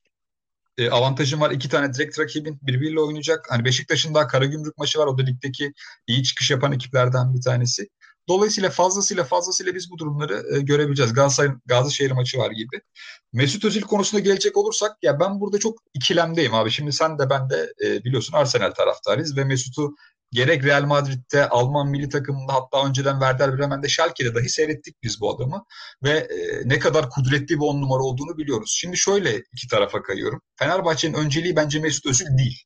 [0.77, 1.51] e, avantajım var.
[1.51, 3.45] İki tane direkt rakibin birbiriyle oynayacak.
[3.49, 5.07] Hani Beşiktaş'ın daha Karagümrük maçı var.
[5.07, 5.73] O da ligdeki
[6.07, 7.87] iyi çıkış yapan ekiplerden bir tanesi.
[8.27, 11.13] Dolayısıyla fazlasıyla fazlasıyla biz bu durumları e, görebileceğiz.
[11.13, 12.81] Galatasaray Gazişehir maçı var gibi.
[13.33, 16.71] Mesut Özil konusuna gelecek olursak ya ben burada çok ikilemdeyim abi.
[16.71, 19.95] Şimdi sen de ben de e, biliyorsun Arsenal taraftarıyız ve Mesut'u
[20.31, 25.35] gerek Real Madrid'de, Alman milli takımında hatta önceden Werder Bremen'de Schalke'de dahi seyrettik biz bu
[25.35, 25.63] adamı.
[26.03, 28.73] Ve e, ne kadar kudretli bir on numara olduğunu biliyoruz.
[28.77, 30.41] Şimdi şöyle iki tarafa kayıyorum.
[30.59, 32.63] Fenerbahçe'nin önceliği bence Mesut Özil değil.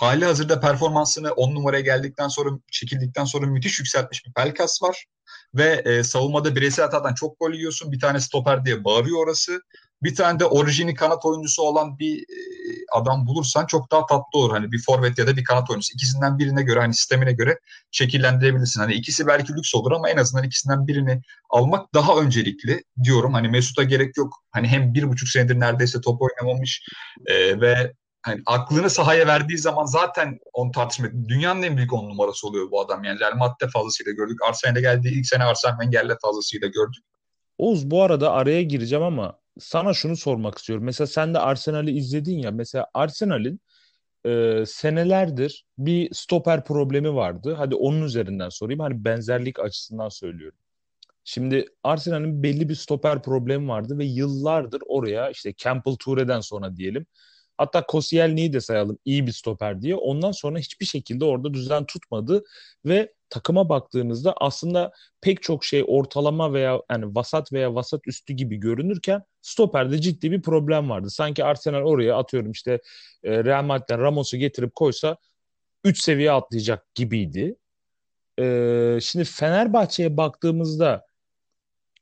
[0.00, 5.06] Hali hazırda performansını 10 numaraya geldikten sonra çekildikten sonra müthiş yükseltmiş bir Pelkas var.
[5.54, 7.92] Ve e, savunmada bireysel hatadan çok gol yiyorsun.
[7.92, 9.60] Bir tane stoper diye bağırıyor orası.
[10.02, 12.36] Bir tane de orijini kanat oyuncusu olan bir e,
[12.92, 14.50] adam bulursan çok daha tatlı olur.
[14.50, 15.94] Hani bir forvet ya da bir kanat oyuncusu.
[15.94, 17.58] İkisinden birine göre hani sistemine göre
[17.90, 18.80] şekillendirebilirsin.
[18.80, 23.32] Hani ikisi belki lüks olur ama en azından ikisinden birini almak daha öncelikli diyorum.
[23.32, 24.44] Hani Mesut'a gerek yok.
[24.50, 26.82] Hani hem bir buçuk senedir neredeyse top oynamamış
[27.26, 32.46] e, ve hani aklını sahaya verdiği zaman zaten on tartışma dünyanın en büyük on numarası
[32.46, 33.04] oluyor bu adam.
[33.04, 34.38] Yani Real Madrid'de fazlasıyla gördük.
[34.48, 37.04] Arsenal'e geldiği ilk sene Arsene Wenger'le fazlasıyla gördük.
[37.58, 40.84] Oğuz bu arada araya gireceğim ama sana şunu sormak istiyorum.
[40.84, 42.50] Mesela sen de Arsenal'i izledin ya.
[42.50, 43.60] Mesela Arsenal'in
[44.26, 47.54] e, senelerdir bir stoper problemi vardı.
[47.58, 48.80] Hadi onun üzerinden sorayım.
[48.80, 50.58] Hani benzerlik açısından söylüyorum.
[51.24, 57.06] Şimdi Arsenal'in belli bir stoper problemi vardı ve yıllardır oraya işte Campbell Toure'den sonra diyelim
[57.60, 59.96] Hatta Koscielny'yi de sayalım iyi bir stoper diye.
[59.96, 62.44] Ondan sonra hiçbir şekilde orada düzen tutmadı
[62.84, 68.56] ve takıma baktığınızda aslında pek çok şey ortalama veya yani vasat veya vasat üstü gibi
[68.56, 71.10] görünürken stoperde ciddi bir problem vardı.
[71.10, 72.80] Sanki Arsenal oraya atıyorum işte
[73.24, 75.16] e, Real Madrid'den Ramos'u getirip koysa
[75.84, 77.56] 3 seviye atlayacak gibiydi.
[78.38, 81.06] E, şimdi Fenerbahçe'ye baktığımızda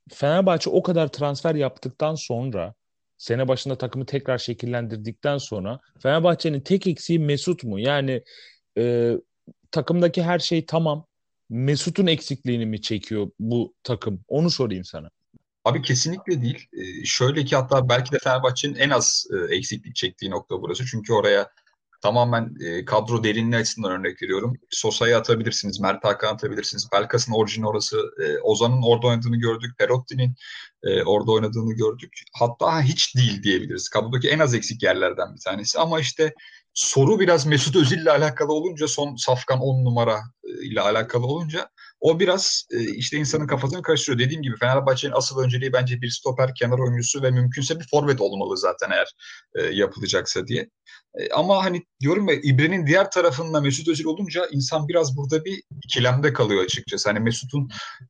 [0.09, 2.73] Fenerbahçe o kadar transfer yaptıktan sonra
[3.19, 7.79] sene başında takımı tekrar şekillendirdikten sonra Fenerbahçe'nin tek eksiği Mesut mu?
[7.79, 8.23] Yani
[8.77, 9.13] e,
[9.71, 11.05] takımdaki her şey tamam.
[11.49, 14.23] Mesut'un eksikliğini mi çekiyor bu takım?
[14.27, 15.09] Onu sorayım sana.
[15.65, 16.67] Abi kesinlikle değil.
[16.73, 20.85] Ee, şöyle ki hatta belki de Fenerbahçe'nin en az e, eksiklik çektiği nokta burası.
[20.85, 21.51] Çünkü oraya
[22.01, 24.53] tamamen e, kadro derinliği açısından örnek veriyorum.
[24.69, 26.87] Sosa'yı atabilirsiniz, Mert Hakan atabilirsiniz.
[26.93, 27.97] Belkas'ın orijini orası.
[28.23, 29.71] E, Ozan'ın orada oynadığını gördük.
[29.77, 30.35] Perotti'nin
[30.83, 32.13] e, orada oynadığını gördük.
[32.33, 33.89] Hatta hiç değil diyebiliriz.
[33.89, 35.79] Kadrodaki en az eksik yerlerden bir tanesi.
[35.79, 36.33] Ama işte
[36.73, 41.69] soru biraz Mesut Özil ile alakalı olunca son safkan 10 numara e, ile alakalı olunca
[42.01, 44.19] o biraz e, işte insanın kafasını karıştırıyor.
[44.19, 48.57] Dediğim gibi Fenerbahçe'nin asıl önceliği bence bir stoper, kenar oyuncusu ve mümkünse bir forvet olmalı
[48.57, 49.13] zaten eğer
[49.55, 50.69] e, yapılacaksa diye.
[51.19, 55.63] E, ama hani diyorum ya İbre'nin diğer tarafında Mesut Özil olunca insan biraz burada bir
[55.83, 57.09] ikilemde kalıyor açıkçası.
[57.09, 57.69] Hani Mesut'un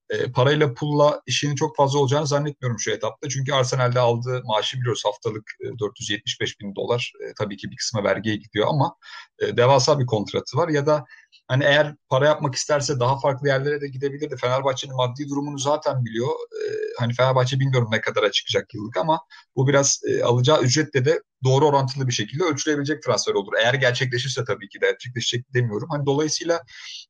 [0.09, 3.29] e, parayla pulla işinin çok fazla olacağını zannetmiyorum şu etapta.
[3.29, 7.13] Çünkü Arsenal'de aldığı maaşı biliyoruz haftalık e, 475 bin dolar.
[7.23, 8.95] E, tabii ki bir kısmı vergiye gidiyor ama
[9.39, 10.69] e, devasa bir kontratı var.
[10.69, 11.05] Ya da
[11.49, 14.35] Hani eğer para yapmak isterse daha farklı yerlere de gidebilirdi.
[14.37, 16.29] Fenerbahçe'nin maddi durumunu zaten biliyor.
[16.29, 19.19] Ee, hani Fenerbahçe bilmiyorum ne kadara çıkacak yıllık ama
[19.55, 23.53] bu biraz e, alacağı ücretle de doğru orantılı bir şekilde ölçülebilecek transfer olur.
[23.61, 25.87] Eğer gerçekleşirse tabii ki de gerçekleşecek demiyorum.
[25.91, 26.61] Hani dolayısıyla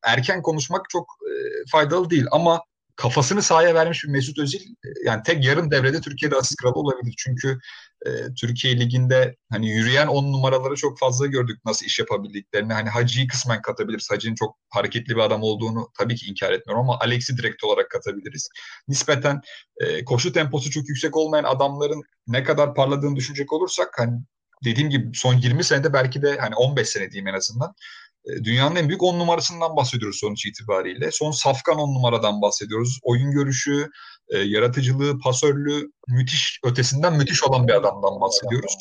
[0.03, 1.31] erken konuşmak çok e,
[1.71, 2.61] faydalı değil ama
[2.95, 7.13] kafasını sahaya vermiş bir Mesut Özil e, yani tek yarım devrede Türkiye'de asist kralı olabilir.
[7.17, 7.59] Çünkü
[8.05, 12.73] e, Türkiye Ligi'nde hani yürüyen on numaraları çok fazla gördük nasıl iş yapabildiklerini.
[12.73, 14.11] Hani Hacı'yı kısmen katabiliriz.
[14.11, 18.49] Hacı'nın çok hareketli bir adam olduğunu tabii ki inkar etmiyorum ama Alex'i direkt olarak katabiliriz.
[18.87, 19.41] Nispeten
[19.77, 24.19] e, koşu temposu çok yüksek olmayan adamların ne kadar parladığını düşünecek olursak hani
[24.65, 27.73] dediğim gibi son 20 senede belki de hani 15 sene diyeyim en azından
[28.25, 31.11] e, dünyanın en büyük on numarasından bahsediyoruz sonuç itibariyle.
[31.11, 32.99] Son safkan on numaradan bahsediyoruz.
[33.03, 33.87] Oyun görüşü,
[34.29, 38.77] e, yaratıcılığı, pasörlüğü müthiş ötesinden müthiş olan bir adamdan bahsediyoruz.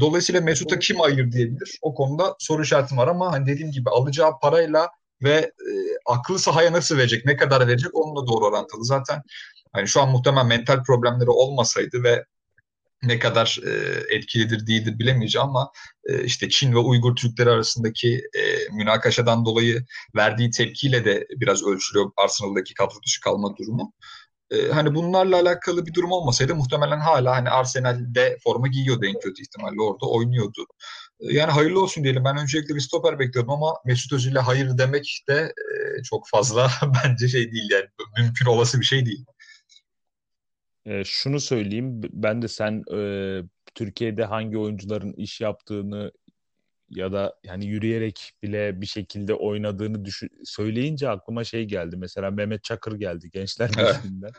[0.00, 1.78] Dolayısıyla Mesut'a kim ayır diyebilir?
[1.82, 4.88] O konuda soru işaretim var ama hani dediğim gibi alacağı parayla
[5.22, 5.72] ve e,
[6.06, 8.84] aklı sahaya nasıl verecek, ne kadar verecek onunla doğru orantılı.
[8.84, 9.22] Zaten
[9.72, 12.24] hani şu an muhtemelen mental problemleri olmasaydı ve
[13.02, 13.70] ne kadar e,
[14.16, 15.70] etkilidir değildir bilemeyeceğim ama
[16.04, 19.84] e, işte Çin ve Uygur Türkleri arasındaki e, münakaşadan dolayı
[20.16, 23.92] verdiği tepkiyle de biraz ölçülüyor Arsenal'daki kadro dışı kalma durumu.
[24.50, 29.42] E, hani bunlarla alakalı bir durum olmasaydı muhtemelen hala hani Arsenal'de forma giyiyordu en kötü
[29.42, 30.66] ihtimalle orada oynuyordu.
[31.20, 32.24] E, yani hayırlı olsun diyelim.
[32.24, 35.52] Ben öncelikle bir stoper bekliyordum ama Mesut Özil'e hayır demek de
[35.98, 36.70] e, çok fazla
[37.04, 37.86] bence şey değil yani
[38.18, 39.24] mümkün olası bir şey değil.
[40.86, 42.98] E, şunu söyleyeyim, ben de sen e,
[43.74, 46.12] Türkiye'de hangi oyuncuların iş yaptığını
[46.94, 51.96] ya da yani yürüyerek bile bir şekilde oynadığını düşün, söyleyince aklıma şey geldi.
[51.96, 54.32] Mesela Mehmet Çakır geldi Gençler Birliği'nden.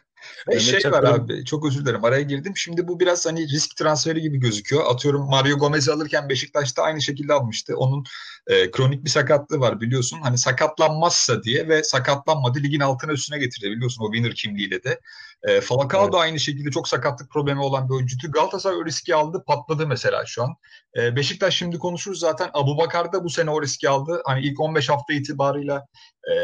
[0.50, 0.98] Ve şey Çakır...
[0.98, 2.54] var abi çok özür dilerim araya girdim.
[2.56, 4.84] Şimdi bu biraz hani risk transferi gibi gözüküyor.
[4.86, 7.74] Atıyorum Mario Gomez'i alırken Beşiktaş'ta aynı şekilde almıştı.
[7.78, 8.04] Onun
[8.48, 10.20] e, kronik bir sakatlığı var biliyorsun.
[10.22, 15.00] Hani sakatlanmazsa diye ve sakatlanmadı ligin altına üstüne getirdi biliyorsun o winner kimliğiyle de.
[15.44, 16.14] E, Falcao evet.
[16.14, 18.32] da aynı şekilde çok sakatlık problemi olan bir oyuncuydu.
[18.32, 20.56] Galatasaray o riski aldı patladı mesela şu an.
[20.98, 22.50] E, Beşiktaş şimdi konuşuruz zaten.
[22.54, 24.22] Abu Bakar da bu sene o riski aldı.
[24.26, 25.86] Hani ilk 15 hafta itibarıyla
[26.32, 26.36] e,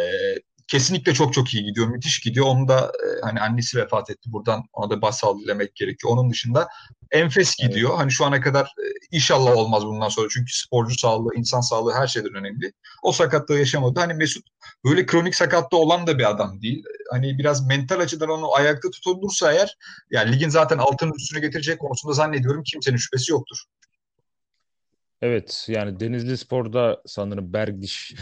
[0.72, 1.88] kesinlikle çok çok iyi gidiyor.
[1.88, 2.46] Müthiş gidiyor.
[2.46, 4.32] Onun da e, hani annesi vefat etti.
[4.32, 6.14] Buradan ona da başsağlığı dilemek gerekiyor.
[6.14, 6.68] Onun dışında
[7.12, 7.96] enfes gidiyor.
[7.98, 10.28] Hani şu ana kadar e, inşallah olmaz bundan sonra.
[10.32, 12.74] Çünkü sporcu sağlığı, insan sağlığı her şeyden önemli.
[13.04, 14.00] O sakatlığı yaşamadı.
[14.00, 14.46] Hani Mesut
[14.86, 16.84] böyle kronik sakatlığı olan da bir adam değil.
[17.12, 19.78] Hani biraz mental açıdan onu ayakta tutulursa eğer
[20.12, 23.58] yani ligin zaten altının üstüne getirecek konusunda zannediyorum kimsenin şüphesi yoktur.
[25.22, 28.16] Evet yani Denizli Spor'da sanırım Bergdiş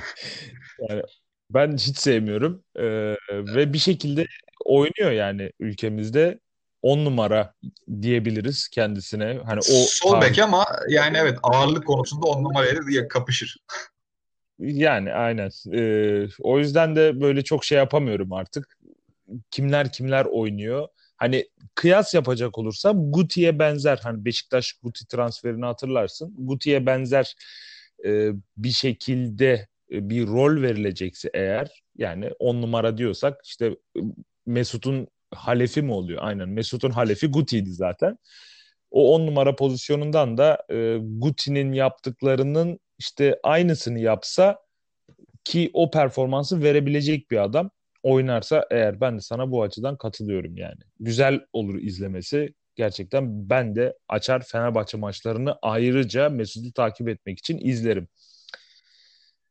[0.88, 1.02] yani
[1.50, 4.26] ben hiç sevmiyorum ee, ve bir şekilde
[4.64, 6.40] oynuyor yani ülkemizde
[6.82, 7.54] on numara
[8.02, 9.40] diyebiliriz kendisine.
[9.44, 13.56] Hani o sol bek ama yani evet ağırlık konusunda on numarayla diye kapışır.
[14.58, 15.50] Yani aynen.
[15.72, 18.78] Ee, o yüzden de böyle çok şey yapamıyorum artık.
[19.50, 20.88] Kimler kimler oynuyor.
[21.16, 24.00] Hani kıyas yapacak olursa Guti'ye benzer.
[24.02, 26.34] Hani Beşiktaş Guti transferini hatırlarsın.
[26.38, 27.34] Guti'ye benzer
[28.04, 33.76] e, bir şekilde bir rol verilecekse eğer yani on numara diyorsak işte
[34.46, 36.18] Mesut'un halefi mi oluyor?
[36.22, 38.18] Aynen Mesut'un halefi Guti'ydi zaten.
[38.90, 44.58] O on numara pozisyonundan da e, Guti'nin yaptıklarının işte aynısını yapsa
[45.44, 47.70] ki o performansı verebilecek bir adam
[48.02, 50.80] oynarsa eğer ben de sana bu açıdan katılıyorum yani.
[51.00, 52.54] Güzel olur izlemesi.
[52.76, 58.08] Gerçekten ben de açar Fenerbahçe maçlarını ayrıca Mesut'u takip etmek için izlerim.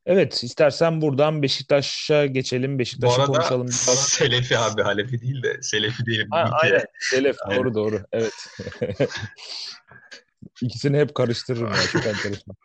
[0.06, 2.80] Evet istersen buradan Beşiktaş'a geçelim.
[2.80, 3.68] Beşiktaş'ı konuşalım.
[3.72, 6.28] Selefi abi Halefi değil de Selefi diyelim.
[6.32, 8.34] Ha, aynen Selef doğru doğru evet.
[10.62, 12.56] İkisini hep karıştırırım ya çok enteresan.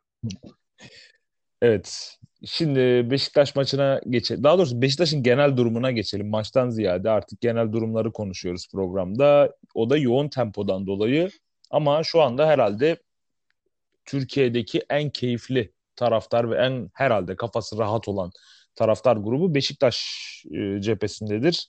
[1.63, 4.45] Evet şimdi Beşiktaş maçına geçelim.
[4.45, 6.31] Daha doğrusu Beşiktaş'ın genel durumuna geçelim.
[6.31, 9.57] Maçtan ziyade artık genel durumları konuşuyoruz programda.
[9.75, 11.31] O da yoğun tempodan dolayı
[11.71, 12.97] ama şu anda herhalde
[14.05, 18.31] Türkiye'deki en keyifli taraftar ve en herhalde kafası rahat olan
[18.75, 19.99] taraftar grubu Beşiktaş
[20.53, 21.69] e, cephesindedir.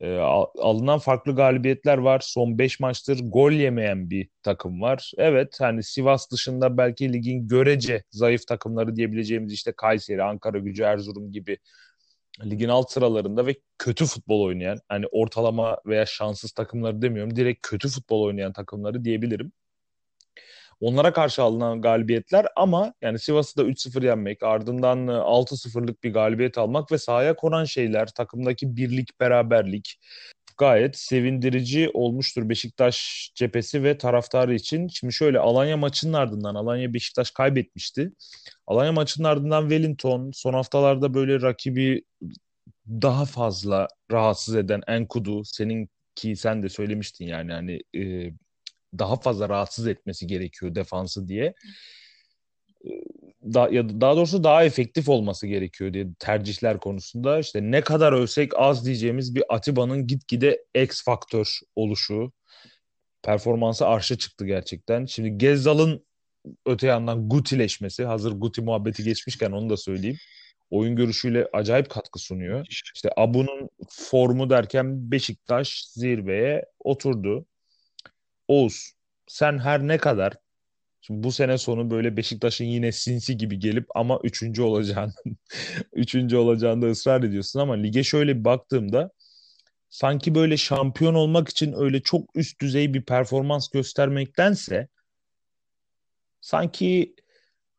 [0.00, 0.16] E,
[0.58, 2.20] alınan farklı galibiyetler var.
[2.24, 5.12] Son 5 maçtır gol yemeyen bir takım var.
[5.18, 11.32] Evet hani Sivas dışında belki ligin görece zayıf takımları diyebileceğimiz işte Kayseri, Ankara gücü, Erzurum
[11.32, 11.58] gibi
[12.44, 17.88] ligin alt sıralarında ve kötü futbol oynayan hani ortalama veya şanssız takımları demiyorum direkt kötü
[17.88, 19.52] futbol oynayan takımları diyebilirim.
[20.82, 26.58] Onlara karşı alınan galibiyetler ama yani Sivas'ı da 3-0 yenmek, ardından 6-0'lık e, bir galibiyet
[26.58, 29.98] almak ve sahaya konan şeyler, takımdaki birlik, beraberlik
[30.58, 34.88] gayet sevindirici olmuştur Beşiktaş cephesi ve taraftarı için.
[34.88, 38.12] Şimdi şöyle Alanya maçının ardından Alanya Beşiktaş kaybetmişti.
[38.66, 42.04] Alanya maçının ardından Wellington son haftalarda böyle rakibi
[42.88, 48.32] daha fazla rahatsız eden Enkudu senin ki sen de söylemiştin yani hani e,
[48.98, 51.54] daha fazla rahatsız etmesi gerekiyor defansı diye.
[53.54, 58.52] Da, ya daha doğrusu daha efektif olması gerekiyor diye tercihler konusunda işte ne kadar ölsek
[58.56, 62.32] az diyeceğimiz bir Atiba'nın gitgide X faktör oluşu
[63.22, 65.06] performansı arşa çıktı gerçekten.
[65.06, 66.04] Şimdi Gezzal'ın
[66.66, 70.18] öte yandan Gutileşmesi hazır Guti muhabbeti geçmişken onu da söyleyeyim.
[70.70, 72.66] Oyun görüşüyle acayip katkı sunuyor.
[72.94, 77.46] İşte Abu'nun formu derken Beşiktaş zirveye oturdu.
[78.48, 78.92] Oğuz
[79.26, 80.32] sen her ne kadar
[81.00, 85.12] şimdi bu sene sonu böyle Beşiktaş'ın yine sinsi gibi gelip ama üçüncü olacağını
[85.92, 89.10] üçüncü olacağında ısrar ediyorsun ama lige şöyle bir baktığımda
[89.90, 94.88] sanki böyle şampiyon olmak için öyle çok üst düzey bir performans göstermektense
[96.40, 97.14] sanki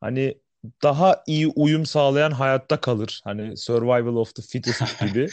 [0.02, 0.38] hani
[0.84, 3.22] daha iyi uyum sağlayan hayatta kalır.
[3.24, 5.28] Hani survival of the fittest gibi.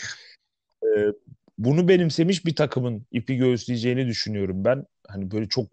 [0.84, 1.06] ee,
[1.58, 4.86] bunu benimsemiş bir takımın ipi göğüsleyeceğini düşünüyorum ben.
[5.12, 5.66] Hani böyle çok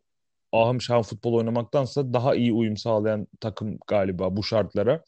[0.53, 5.03] ahım şahım futbol oynamaktansa daha iyi uyum sağlayan takım galiba bu şartlara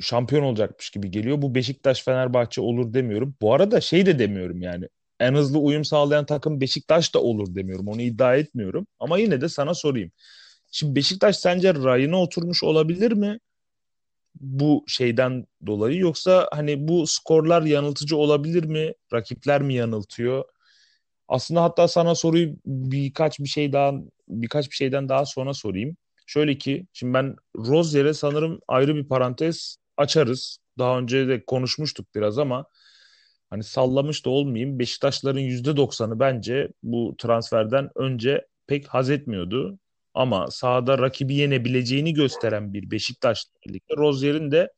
[0.00, 1.42] şampiyon olacakmış gibi geliyor.
[1.42, 3.34] Bu Beşiktaş Fenerbahçe olur demiyorum.
[3.40, 4.88] Bu arada şey de demiyorum yani.
[5.20, 7.88] En hızlı uyum sağlayan takım Beşiktaş da olur demiyorum.
[7.88, 8.86] Onu iddia etmiyorum.
[9.00, 10.10] Ama yine de sana sorayım.
[10.72, 13.38] Şimdi Beşiktaş sence rayına oturmuş olabilir mi?
[14.40, 18.92] Bu şeyden dolayı yoksa hani bu skorlar yanıltıcı olabilir mi?
[19.12, 20.44] Rakipler mi yanıltıyor?
[21.28, 23.92] Aslında hatta sana soruyu birkaç bir şey daha
[24.28, 25.96] birkaç bir şeyden daha sonra sorayım.
[26.26, 30.58] Şöyle ki şimdi ben Rozier'e sanırım ayrı bir parantez açarız.
[30.78, 32.66] Daha önce de konuşmuştuk biraz ama
[33.50, 34.78] hani sallamış da olmayayım.
[34.78, 39.78] Beşiktaşların %90'ı bence bu transferden önce pek haz etmiyordu.
[40.14, 44.72] Ama sahada rakibi yenebileceğini gösteren bir Beşiktaş'la birlikte Rozier'in de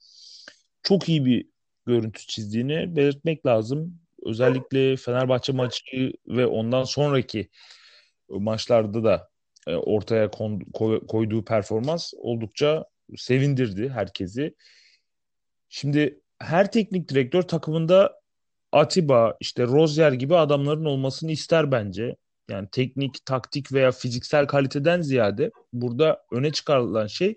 [0.82, 1.46] çok iyi bir
[1.86, 4.00] görüntü çizdiğini belirtmek lazım.
[4.24, 7.48] Özellikle Fenerbahçe maçı ve ondan sonraki
[8.28, 9.28] maçlarda da
[9.66, 10.30] e, ortaya
[11.08, 12.84] koyduğu performans oldukça
[13.16, 14.54] sevindirdi herkesi.
[15.68, 18.18] Şimdi her teknik direktör takımında
[18.72, 22.16] Atiba, işte Rozier gibi adamların olmasını ister bence.
[22.50, 27.34] Yani teknik, taktik veya fiziksel kaliteden ziyade burada öne çıkarılan şey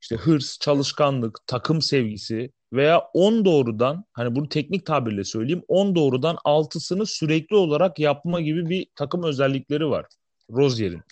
[0.00, 6.36] işte hırs, çalışkanlık, takım sevgisi veya 10 doğrudan hani bunu teknik tabirle söyleyeyim 10 doğrudan
[6.44, 10.06] 6'sını sürekli olarak yapma gibi bir takım özellikleri var
[10.50, 11.02] Rozier'in.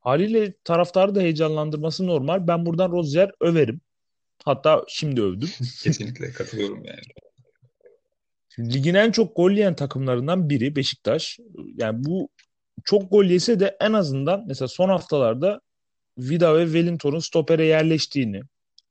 [0.00, 2.46] Haliyle taraftarı da heyecanlandırması normal.
[2.46, 3.80] Ben buradan Rozier överim.
[4.44, 5.48] Hatta şimdi övdüm.
[5.82, 7.00] Kesinlikle katılıyorum yani.
[8.58, 11.38] Ligin en çok gol yiyen takımlarından biri Beşiktaş.
[11.76, 12.28] Yani bu
[12.84, 15.60] çok gol yese de en azından mesela son haftalarda
[16.18, 18.42] Vida ve Wellington'un stopere yerleştiğini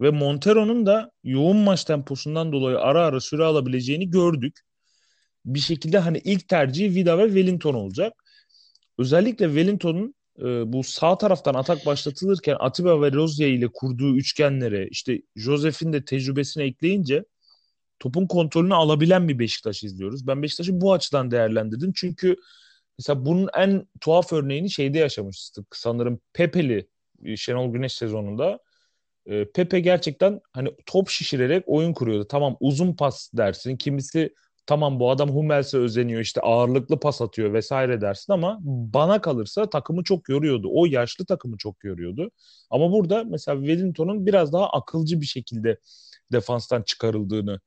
[0.01, 4.59] ve Montero'nun da yoğun maç temposundan dolayı ara ara süre alabileceğini gördük.
[5.45, 8.13] Bir şekilde hani ilk tercihi Vida ve Wellington olacak.
[8.97, 15.21] Özellikle Wellington'un e, bu sağ taraftan atak başlatılırken Atiba ve Rozier ile kurduğu üçgenlere işte
[15.35, 17.25] Josef'in de tecrübesini ekleyince
[17.99, 20.27] topun kontrolünü alabilen bir Beşiktaş izliyoruz.
[20.27, 21.93] Ben Beşiktaş'ı bu açıdan değerlendirdim.
[21.95, 22.35] Çünkü
[22.99, 25.75] mesela bunun en tuhaf örneğini şeyde yaşamıştık.
[25.75, 26.87] Sanırım Pepe'li
[27.25, 28.59] e, Şenol Güneş sezonunda.
[29.27, 32.27] E, Pepe gerçekten hani top şişirerek oyun kuruyordu.
[32.27, 33.77] Tamam uzun pas dersin.
[33.77, 34.33] Kimisi
[34.65, 40.03] tamam bu adam Hummels'e özeniyor işte ağırlıklı pas atıyor vesaire dersin ama bana kalırsa takımı
[40.03, 40.67] çok yoruyordu.
[40.71, 42.31] O yaşlı takımı çok yoruyordu.
[42.69, 45.77] Ama burada mesela Wellington'un biraz daha akılcı bir şekilde
[46.31, 47.59] defanstan çıkarıldığını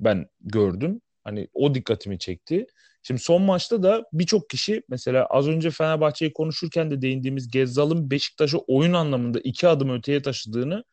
[0.00, 1.00] ben gördüm.
[1.24, 2.66] Hani o dikkatimi çekti.
[3.06, 8.58] Şimdi son maçta da birçok kişi mesela az önce Fenerbahçe'yi konuşurken de değindiğimiz Gezzal'ın Beşiktaş'ı
[8.58, 10.84] oyun anlamında iki adım öteye taşıdığını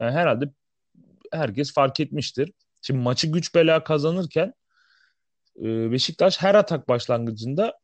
[0.00, 0.44] yani herhalde
[1.32, 2.52] herkes fark etmiştir.
[2.82, 4.52] Şimdi maçı güç bela kazanırken
[5.62, 7.78] e, Beşiktaş her atak başlangıcında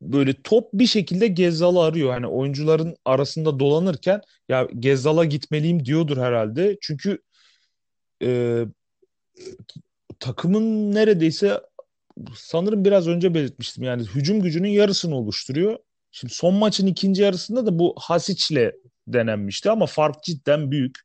[0.00, 2.10] böyle top bir şekilde Gezzal'ı arıyor.
[2.10, 6.78] Hani oyuncuların arasında dolanırken ya Gezzal'a gitmeliyim diyordur herhalde.
[6.80, 7.18] Çünkü
[8.22, 8.60] e,
[10.20, 11.60] takımın neredeyse
[12.36, 15.78] sanırım biraz önce belirtmiştim yani hücum gücünün yarısını oluşturuyor.
[16.10, 18.72] Şimdi son maçın ikinci yarısında da bu Hasic'le
[19.08, 20.98] denenmişti ama fark cidden büyük.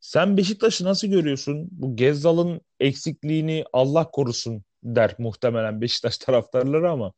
[0.00, 1.68] Sen Beşiktaş'ı nasıl görüyorsun?
[1.70, 7.12] Bu Gezzal'ın eksikliğini Allah korusun der muhtemelen Beşiktaş taraftarları ama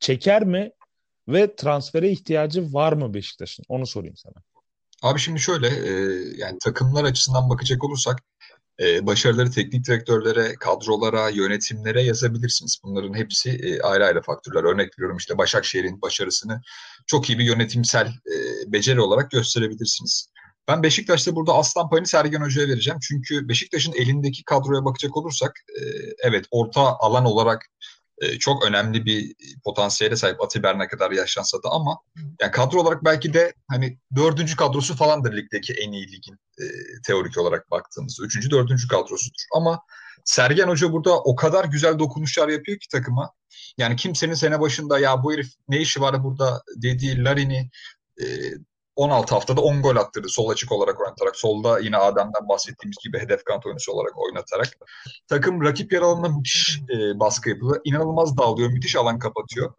[0.00, 0.70] çeker mi
[1.28, 3.64] ve transfere ihtiyacı var mı Beşiktaş'ın?
[3.68, 4.34] Onu sorayım sana.
[5.02, 5.92] Abi şimdi şöyle e,
[6.36, 8.22] yani takımlar açısından bakacak olursak
[8.80, 12.78] e, başarıları teknik direktörlere, kadrolara, yönetimlere yazabilirsiniz.
[12.84, 14.64] Bunların hepsi e, ayrı ayrı faktörler.
[14.64, 16.60] Örnek veriyorum işte Başakşehir'in başarısını
[17.06, 18.34] çok iyi bir yönetimsel e,
[18.72, 20.28] beceri olarak gösterebilirsiniz.
[20.68, 22.98] Ben Beşiktaş'ta burada aslan payını Sergen Hoca'ya vereceğim.
[23.02, 25.82] Çünkü Beşiktaş'ın elindeki kadroya bakacak olursak e,
[26.18, 27.66] evet orta alan olarak
[28.20, 31.98] e, çok önemli bir potansiyele sahip Atiber ne kadar yaşlansa da ama
[32.40, 36.64] yani kadro olarak belki de hani dördüncü kadrosu falandır ligdeki en iyi ligin e,
[37.06, 38.24] teorik olarak baktığımızda.
[38.24, 39.42] Üçüncü, dördüncü kadrosudur.
[39.54, 39.80] Ama
[40.24, 43.30] Sergen Hoca burada o kadar güzel dokunuşlar yapıyor ki takıma.
[43.78, 47.70] Yani kimsenin sene başında ya bu herif ne işi var burada dediği Larin'i
[48.20, 48.26] e,
[48.98, 51.36] 16 haftada 10 gol attırdı sol açık olarak oynatarak.
[51.36, 54.68] Solda yine Adem'den bahsettiğimiz gibi hedef kanat oyuncusu olarak oynatarak.
[55.28, 57.80] Takım rakip yer alanına müthiş e, baskı yapıyor.
[57.84, 58.70] İnanılmaz dağılıyor.
[58.70, 59.74] Müthiş alan kapatıyor.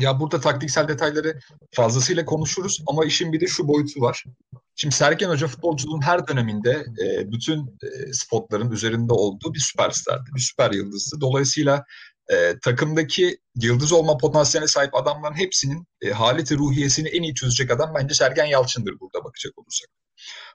[0.00, 4.24] Ya burada taktiksel detayları fazlasıyla konuşuruz ama işin bir de şu boyutu var.
[4.76, 10.30] Şimdi Sergen Hoca futbolculuğun her döneminde e, bütün e, spotların üzerinde olduğu bir süperstardı.
[10.34, 11.20] Bir süper yıldızdı.
[11.20, 11.84] Dolayısıyla
[12.32, 17.94] e, takımdaki yıldız olma potansiyeline sahip adamların hepsinin e, haleti ruhiyesini en iyi çözecek adam
[17.94, 19.88] bence Sergen Yalçın'dır burada bakacak olursak.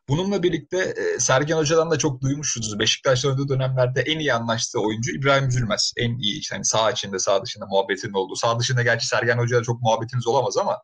[0.10, 2.80] Bununla birlikte e, Sergen Hoca'dan da çok duymuşuz.
[2.80, 5.94] Beşiktaş'ta oynadığı dönemlerde en iyi anlaştığı oyuncu İbrahim Üzülmez.
[5.98, 8.36] En iyi işte hani sağ içinde sağ dışında muhabbetinin olduğu.
[8.36, 10.82] Sağ dışında gerçi Sergen Hoca'yla çok muhabbetiniz olamaz ama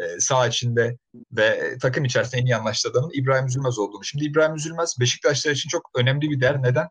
[0.00, 0.96] e, sağ içinde
[1.32, 4.04] ve takım içerisinde en iyi anlaştığı İbrahim Üzülmez olduğunu.
[4.04, 6.62] Şimdi İbrahim Üzülmez Beşiktaşlar için çok önemli bir değer.
[6.62, 6.88] Neden?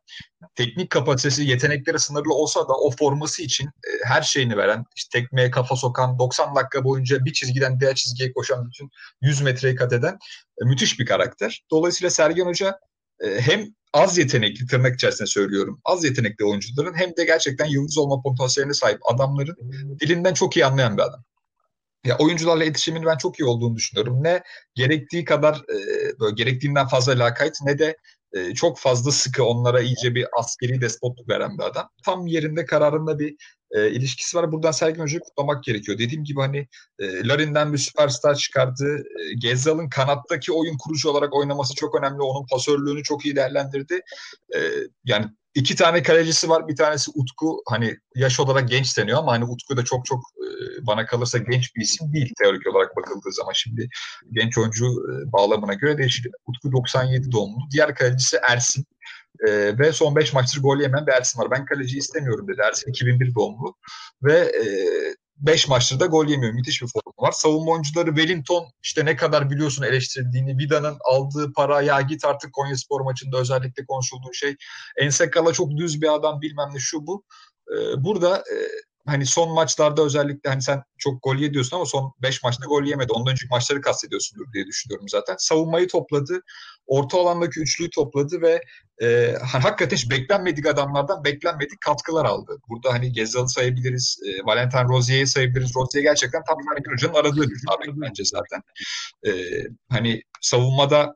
[0.56, 5.52] Teknik kapasitesi, yetenekleri sınırlı olsa da o forması için e, her şeyini veren, işte tekmeye
[5.52, 8.90] kafa sokan, 90 dakika boyunca bir çizgiden diğer çizgiye koşan, bütün
[9.22, 10.18] 100 metreyi kat eden
[10.62, 11.64] e, müthiş bir karakter.
[11.72, 12.80] Dolayısıyla Sergen Hoca
[13.40, 15.82] hem az yetenekli tırnak içerisinde söylüyorum.
[15.86, 19.56] Az yetenekli oyuncuların hem de gerçekten yıldız olma potansiyeline sahip adamların
[20.00, 21.24] dilinden çok iyi anlayan bir adam.
[22.06, 24.24] Ya oyuncularla iletişimin ben çok iyi olduğunu düşünüyorum.
[24.24, 24.44] Ne
[24.76, 25.76] gerektiği kadar e,
[26.20, 27.98] böyle gerektiğinden fazla lakayt ne de
[28.34, 31.90] e, çok fazla sıkı onlara iyice bir askeri despotluk veren bir adam.
[32.06, 33.36] Tam yerinde kararında bir
[33.72, 34.52] e, ilişkisi var.
[34.52, 35.98] Buradan Sergen Hoca'yı kutlamak gerekiyor.
[35.98, 36.68] Dediğim gibi hani
[37.00, 38.98] e, Larin'den bir süperstar çıkardı.
[38.98, 42.22] E, Gezzal'ın kanattaki oyun kurucu olarak oynaması çok önemli.
[42.22, 44.02] Onun pasörlüğünü çok iyi değerlendirdi.
[44.56, 44.60] E,
[45.06, 45.26] yani
[45.56, 46.68] iki tane kalecisi var.
[46.68, 47.62] Bir tanesi Utku.
[47.70, 50.48] Hani yaş olarak genç deniyor ama hani Utku da çok çok e,
[50.88, 53.54] bana kalırsa genç bir isim değil teorik olarak bakıldığı zaman.
[53.54, 53.90] Şimdi
[54.32, 56.32] genç oyuncu e, bağlamına göre değişir.
[56.48, 57.60] Utku 97 doğumlu.
[57.72, 58.86] Diğer kalecisi Ersin.
[59.48, 61.52] E, ve son 5 maçtır gol yemeyen bir Ersin var.
[61.52, 62.62] Ben kaleci istemiyorum dedi.
[62.68, 63.76] Ersin 2001 doğumlu.
[64.24, 64.66] Ve e,
[65.40, 66.54] 5 maçtır da gol yemiyor.
[66.54, 67.32] Müthiş bir formu var.
[67.32, 70.58] Savunma oyuncuları Wellington işte ne kadar biliyorsun eleştirildiğini.
[70.58, 74.56] Vida'nın aldığı para ya git artık Konya Spor maçında özellikle konuşulduğu şey.
[74.98, 77.26] Ensekala çok düz bir adam bilmem ne şu bu.
[77.72, 78.56] Ee, burada e,
[79.06, 83.12] hani son maçlarda özellikle hani sen çok gol yediyorsun ama son 5 maçta gol yemedi.
[83.14, 85.36] Ondan önceki maçları kastediyorsundur diye düşünüyorum zaten.
[85.40, 86.42] Savunmayı topladı.
[86.88, 88.62] Orta alandaki üçlüyü topladı ve
[89.02, 92.58] e, hakikaten hiç beklenmedik adamlardan beklenmedik katkılar aldı.
[92.70, 95.76] Burada hani Gezal'ı sayabiliriz, e, Valentin Rozier'i sayabiliriz.
[95.76, 98.62] Rozier gerçekten tam Sergen Hoca'nın aradığı bir bence zaten.
[99.28, 99.32] E,
[99.90, 101.16] hani savunmada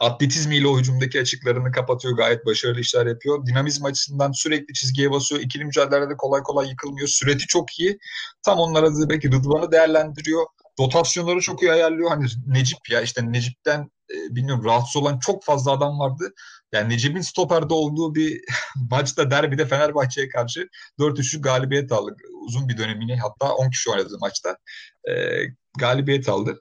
[0.00, 2.16] atletizmiyle o hücumdaki açıklarını kapatıyor.
[2.16, 3.46] Gayet başarılı işler yapıyor.
[3.46, 5.40] Dinamizm açısından sürekli çizgiye basıyor.
[5.40, 7.08] İkili mücadelelerde kolay kolay yıkılmıyor.
[7.08, 7.98] Süreti çok iyi.
[8.42, 10.46] Tam onlar adı belki Rıdvan'ı değerlendiriyor.
[10.78, 12.10] Dotasyonları çok iyi ayarlıyor.
[12.10, 16.34] Hani Necip ya işte Necip'ten e, bilmiyorum rahatsız olan çok fazla adam vardı.
[16.72, 18.40] Yani Necip'in stoperde olduğu bir
[18.90, 20.68] maçta derbide Fenerbahçe'ye karşı
[20.98, 22.20] 4-3'lük galibiyet aldık.
[22.46, 24.56] Uzun bir dönemini hatta 10 kişi oynadı maçta.
[25.10, 25.12] E,
[25.78, 26.60] galibiyet aldı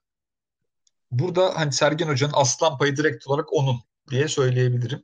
[1.20, 3.76] burada hani Sergen Hoca'nın aslan payı direkt olarak onun
[4.12, 5.04] diye söyleyebilirim.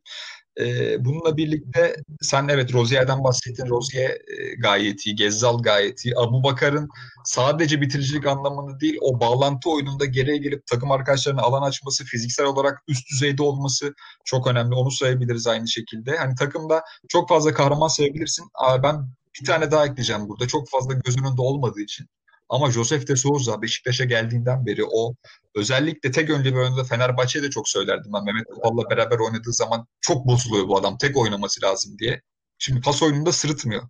[0.60, 3.70] Ee, bununla birlikte sen evet Rozier'den bahsettin.
[3.70, 6.14] Rozier e, gayet iyi, Gezzal gayet iyi.
[6.18, 6.90] Abu Bakar'ın
[7.26, 12.84] sadece bitiricilik anlamında değil o bağlantı oyununda geriye gelip takım arkadaşlarına alan açması, fiziksel olarak
[12.88, 13.94] üst düzeyde olması
[14.26, 14.76] çok önemli.
[14.76, 16.18] Onu sayabiliriz aynı şekilde.
[16.18, 18.46] Hani takımda çok fazla kahraman sayabilirsin.
[18.54, 19.10] Ama ben
[19.42, 20.48] bir tane daha ekleyeceğim burada.
[20.48, 22.08] Çok fazla gözünün önünde olmadığı için.
[22.50, 25.16] Ama Josef de Souza Beşiktaş'a geldiğinden beri o
[25.56, 28.24] özellikle tek önlü bir oyunda Fenerbahçe'ye de çok söylerdim ben.
[28.26, 30.98] Mehmet Topal'la beraber oynadığı zaman çok bozuluyor bu adam.
[30.98, 32.22] Tek oynaması lazım diye.
[32.58, 33.84] Şimdi pas oyununda sırıtmıyor.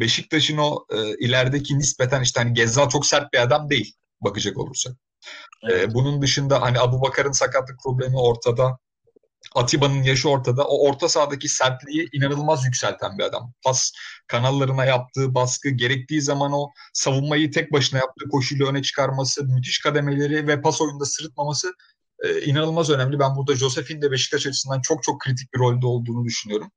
[0.00, 4.92] Beşiktaş'ın o e, ilerideki nispeten işte hani Gezzal çok sert bir adam değil bakacak olursak.
[5.62, 5.88] E, evet.
[5.88, 8.78] E, bunun dışında hani Abu Bakar'ın sakatlık problemi ortada.
[9.54, 10.64] Atiba'nın yaşı ortada.
[10.64, 13.52] O orta sahadaki sertliği inanılmaz yükselten bir adam.
[13.64, 13.92] Pas
[14.26, 20.46] kanallarına yaptığı baskı, gerektiği zaman o savunmayı tek başına yaptığı koşuyla öne çıkarması, müthiş kademeleri
[20.46, 21.72] ve pas oyunda sırıtmaması
[22.24, 23.18] e, inanılmaz önemli.
[23.18, 26.70] Ben burada Josef'in de Beşiktaş açısından çok çok kritik bir rolde olduğunu düşünüyorum.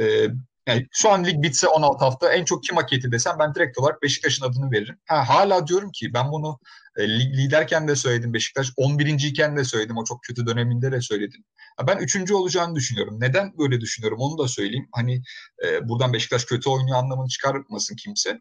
[0.00, 0.28] E,
[0.66, 3.78] yani şu an lig bitse 16 hafta en çok kim hak etti desem ben direkt
[3.78, 4.98] olarak Beşiktaş'ın adını veririm.
[5.08, 6.58] Ha, hala diyorum ki ben bunu
[6.96, 8.72] e, liderken de söyledim Beşiktaş.
[8.76, 9.06] 11.
[9.06, 9.96] iken de söyledim.
[9.96, 11.44] O çok kötü döneminde de söyledim.
[11.76, 12.32] Ha, ben 3.
[12.32, 13.20] olacağını düşünüyorum.
[13.20, 14.88] Neden böyle düşünüyorum onu da söyleyeyim.
[14.92, 15.22] Hani
[15.64, 18.40] e, buradan Beşiktaş kötü oynuyor anlamını çıkarmasın kimse.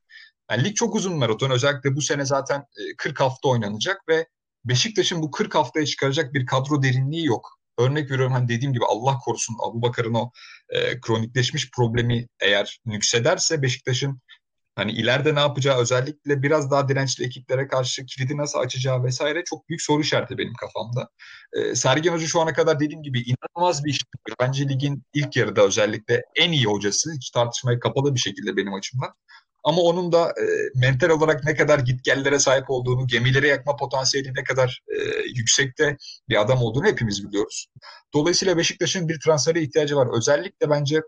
[0.52, 1.50] Yani lig çok uzun maraton.
[1.50, 4.28] Özellikle bu sene zaten e, 40 hafta oynanacak ve
[4.66, 7.60] Beşiktaş'ın bu 40 haftaya çıkaracak bir kadro derinliği yok.
[7.78, 10.32] Örnek veriyorum hani dediğim gibi Allah korusun Abu Bakar'ın o
[10.70, 14.22] e, kronikleşmiş problemi eğer nüksederse Beşiktaş'ın
[14.76, 19.70] hani ileride ne yapacağı özellikle biraz daha dirençli ekiplere karşı kilidi nasıl açacağı vesaire çok
[19.70, 21.10] büyük soru işareti benim kafamda.
[21.54, 24.00] E, Sergen Hoca şu ana kadar dediğim gibi inanılmaz bir iş.
[24.40, 27.14] Bence ligin ilk yarıda özellikle en iyi hocası.
[27.16, 29.14] Hiç tartışmaya kapalı bir şekilde benim açımdan.
[29.64, 30.44] Ama onun da e,
[30.76, 34.98] mental olarak ne kadar gitgellere sahip olduğunu, gemilere yakma potansiyeli ne kadar e,
[35.36, 35.98] yüksekte
[36.30, 37.68] bir adam olduğunu hepimiz biliyoruz.
[38.14, 40.08] Dolayısıyla Beşiktaş'ın bir transfere ihtiyacı var.
[40.18, 41.02] Özellikle bence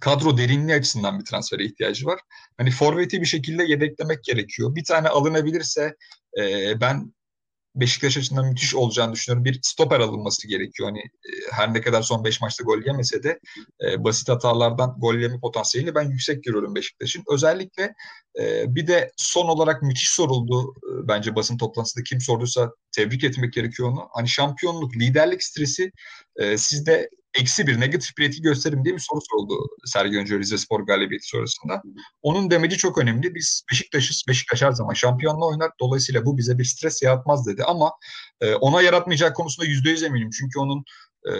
[0.00, 2.20] kadro derinliği açısından bir transfere ihtiyacı var.
[2.58, 4.74] Hani forveti bir şekilde yedeklemek gerekiyor.
[4.74, 5.96] Bir tane alınabilirse
[6.38, 7.12] e, ben
[7.76, 9.44] Beşiktaş açısından müthiş olacağını düşünüyorum.
[9.44, 10.88] Bir stoper alınması gerekiyor.
[10.88, 13.40] Hani e, her ne kadar son 5 maçta gol yemese de
[13.84, 17.24] e, basit hatalardan gol yeme potansiyelini ben yüksek görüyorum Beşiktaş'ın.
[17.30, 17.94] Özellikle
[18.40, 23.52] e, bir de son olarak müthiş soruldu e, bence basın toplantısında kim sorduysa tebrik etmek
[23.52, 24.08] gerekiyor onu.
[24.12, 25.92] Hani şampiyonluk, liderlik stresi
[26.36, 27.10] e, sizde
[27.40, 31.28] eksi bir negatif bir etki gösterim diye bir soru soruldu Sergen Hoca Rize Spor galibiyeti
[31.28, 31.82] sonrasında.
[32.22, 33.34] Onun demeci çok önemli.
[33.34, 34.22] Biz Beşiktaş'ız.
[34.28, 35.70] Beşiktaş her zaman şampiyonla oynar.
[35.80, 37.64] Dolayısıyla bu bize bir stres yaratmaz dedi.
[37.64, 37.92] Ama
[38.40, 40.30] e, ona yaratmayacak konusunda yüzde yüz eminim.
[40.38, 40.84] Çünkü onun
[41.28, 41.32] e,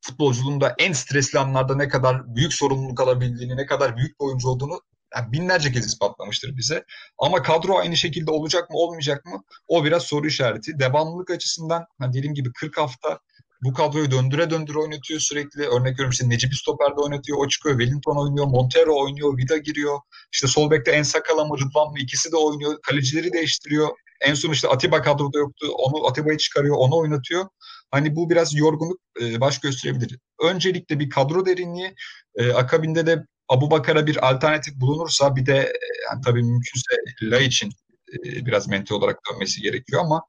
[0.00, 4.80] futbolculuğunda en stresli anlarda ne kadar büyük sorumluluk alabildiğini, ne kadar büyük bir oyuncu olduğunu
[5.16, 6.84] yani binlerce kez ispatlamıştır bize.
[7.18, 10.78] Ama kadro aynı şekilde olacak mı olmayacak mı o biraz soru işareti.
[10.78, 13.20] Devamlılık açısından hani dediğim gibi 40 hafta
[13.62, 15.62] bu kadroyu döndüre döndüre oynatıyor sürekli.
[15.62, 17.38] Örnek veriyorum işte Necip Stoper'de oynatıyor.
[17.38, 17.78] O çıkıyor.
[17.78, 18.46] Wellington oynuyor.
[18.46, 19.38] Montero oynuyor.
[19.38, 19.98] Vida giriyor.
[20.32, 22.78] İşte sol bekte Ensakala mı Rıdvan mı ikisi de oynuyor.
[22.82, 23.88] Kalecileri değiştiriyor.
[24.20, 25.66] En son işte Atiba kadroda yoktu.
[25.78, 27.46] Onu Atiba'yı çıkarıyor, onu oynatıyor.
[27.90, 30.18] Hani bu biraz yorgunluk e, baş gösterebilir.
[30.42, 31.94] Öncelikle bir kadro derinliği,
[32.36, 35.78] e, akabinde de Abu Bakar'a bir alternatif bulunursa bir de e,
[36.10, 37.72] yani tabii mümkünse La için
[38.12, 40.22] e, biraz mental olarak dönmesi gerekiyor ama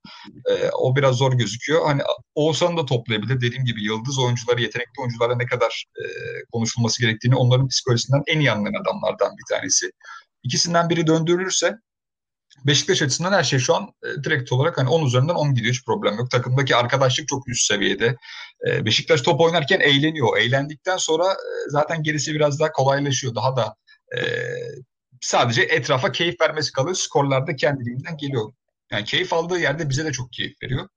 [0.49, 1.85] e, o biraz zor gözüküyor.
[1.85, 2.01] Hani
[2.35, 3.41] Oğuzhan'ı da toplayabilir.
[3.41, 6.03] Dediğim gibi yıldız oyuncuları, yetenekli oyuncularla ne kadar e,
[6.51, 9.91] konuşulması gerektiğini onların psikolojisinden en iyi anlayan adamlardan bir tanesi.
[10.43, 11.75] İkisinden biri döndürülürse
[12.65, 15.85] Beşiktaş açısından her şey şu an e, direkt olarak hani 10 üzerinden 10 gidiyor hiç
[15.85, 16.31] problem yok.
[16.31, 18.15] Takımdaki arkadaşlık çok üst seviyede.
[18.67, 20.37] E, Beşiktaş top oynarken eğleniyor.
[20.37, 23.35] Eğlendikten sonra e, zaten gerisi biraz daha kolaylaşıyor.
[23.35, 23.75] Daha da
[24.17, 24.21] e,
[25.21, 26.95] sadece etrafa keyif vermesi kalıyor.
[26.95, 28.53] Skorlar da kendiliğinden geliyor.
[28.91, 30.89] Yani keyif aldığı yerde bize de çok keyif veriyor.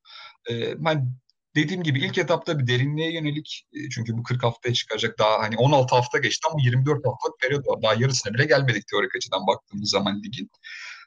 [0.50, 1.14] E, ben
[1.56, 5.56] dediğim gibi ilk etapta bir derinliğe yönelik e, çünkü bu 40 haftaya çıkacak daha hani
[5.56, 7.82] 16 hafta geçti ama 24 haftalık periyot var.
[7.82, 10.50] Daha yarısına bile gelmedik teorik açıdan baktığımız zaman ligin.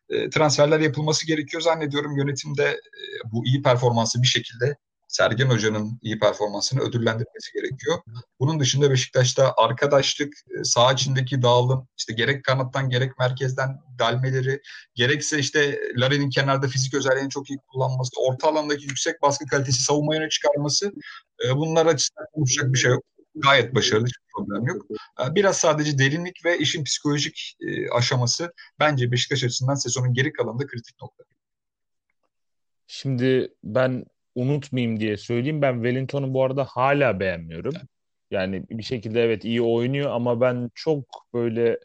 [0.09, 2.17] E, transferler yapılması gerekiyor zannediyorum.
[2.17, 4.75] Yönetimde e, bu iyi performansı bir şekilde
[5.15, 7.97] Sergen Hoca'nın iyi performansını ödüllendirmesi gerekiyor.
[8.39, 14.61] Bunun dışında Beşiktaş'ta arkadaşlık, e, sağ içindeki dağılım, işte gerek kanattan gerek merkezden delmeleri,
[14.95, 20.15] gerekse işte Larin'in kenarda fizik özelliğini çok iyi kullanması, orta alandaki yüksek baskı kalitesi savunma
[20.15, 20.91] yöne çıkarması
[21.45, 23.03] e, bunlar açısından konuşacak bir şey yok.
[23.35, 24.85] Gayet başarılı, hiçbir problem yok.
[25.21, 27.57] E, biraz sadece derinlik ve işin psikolojik
[27.91, 31.23] aşaması bence Beşiktaş açısından sezonun geri kalanında kritik nokta.
[32.87, 34.05] Şimdi ben
[34.35, 35.61] unutmayayım diye söyleyeyim.
[35.61, 37.73] Ben Wellington'u bu arada hala beğenmiyorum.
[38.31, 41.79] Yani bir şekilde evet iyi oynuyor ama ben çok böyle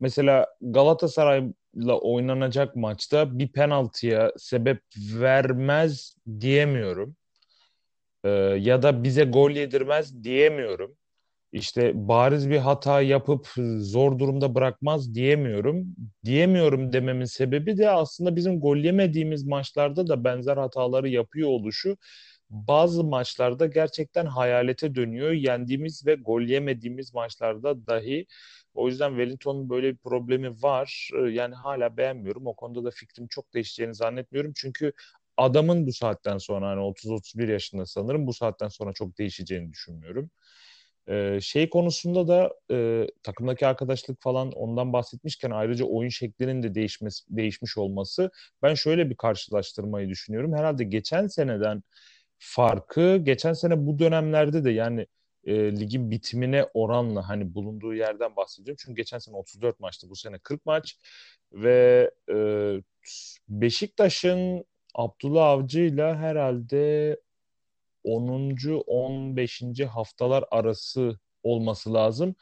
[0.00, 7.16] mesela Galatasaray'la oynanacak maçta bir penaltıya sebep vermez diyemiyorum.
[8.24, 8.28] Ee,
[8.58, 10.96] ya da bize gol yedirmez diyemiyorum
[11.52, 13.48] işte bariz bir hata yapıp
[13.78, 15.86] zor durumda bırakmaz diyemiyorum.
[16.24, 21.96] Diyemiyorum dememin sebebi de aslında bizim gol yemediğimiz maçlarda da benzer hataları yapıyor oluşu.
[22.50, 25.32] Bazı maçlarda gerçekten hayalete dönüyor.
[25.32, 28.26] Yendiğimiz ve gol yemediğimiz maçlarda dahi.
[28.74, 31.10] O yüzden Wellington'un böyle bir problemi var.
[31.30, 32.46] Yani hala beğenmiyorum.
[32.46, 34.52] O konuda da fikrim çok değişeceğini zannetmiyorum.
[34.56, 34.92] Çünkü
[35.36, 40.30] adamın bu saatten sonra hani 30-31 yaşında sanırım bu saatten sonra çok değişeceğini düşünmüyorum.
[41.08, 47.24] Ee, şey konusunda da e, takımdaki arkadaşlık falan ondan bahsetmişken ayrıca oyun şeklinin de değişmesi,
[47.30, 48.30] değişmiş olması
[48.62, 50.54] ben şöyle bir karşılaştırmayı düşünüyorum.
[50.54, 51.82] Herhalde geçen seneden
[52.38, 55.06] farkı geçen sene bu dönemlerde de yani
[55.44, 58.78] e, ligin bitimine oranla hani bulunduğu yerden bahsediyorum.
[58.84, 60.96] Çünkü geçen sene 34 maçtı bu sene 40 maç
[61.52, 62.36] ve e,
[63.48, 67.16] Beşiktaş'ın Abdullah Avcı ile herhalde
[68.04, 68.56] 10.
[68.86, 69.62] 15.
[69.88, 72.34] haftalar arası olması lazım.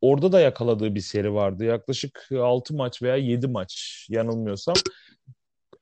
[0.00, 1.64] Orada da yakaladığı bir seri vardı.
[1.64, 4.74] Yaklaşık 6 maç veya 7 maç yanılmıyorsam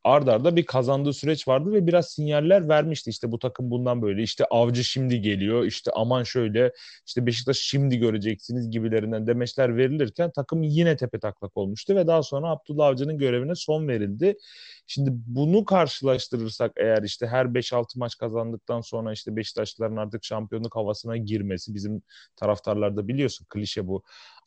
[0.04, 3.10] ardarda arda bir kazandığı süreç vardı ve biraz sinyaller vermişti.
[3.10, 4.22] İşte bu takım bundan böyle.
[4.22, 5.64] İşte avcı şimdi geliyor.
[5.64, 6.72] İşte aman şöyle
[7.06, 12.50] işte Beşiktaş şimdi göreceksiniz gibilerinden demeçler verilirken takım yine tepe taklak olmuştu ve daha sonra
[12.50, 14.36] Abdullah Avcı'nın görevine son verildi.
[14.86, 21.16] Şimdi bunu karşılaştırırsak eğer işte her 5-6 maç kazandıktan sonra işte Beşiktaşlıların artık şampiyonluk havasına
[21.16, 22.02] girmesi bizim
[22.36, 24.02] taraftarlarda biliyorsun klişe bu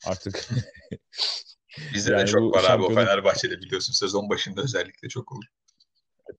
[0.08, 0.50] artık
[1.94, 5.46] Bizde yani de çok var abi o Fenerbahçe'de biliyorsun sezon başında özellikle çok olur.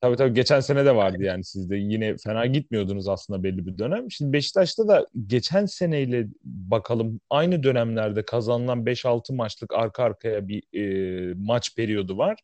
[0.01, 1.77] Tabii tabii geçen sene de vardı yani sizde.
[1.77, 4.11] Yine fena gitmiyordunuz aslında belli bir dönem.
[4.11, 11.35] Şimdi Beşiktaş'ta da geçen seneyle bakalım aynı dönemlerde kazanılan 5-6 maçlık arka arkaya bir e,
[11.35, 12.37] maç periyodu var.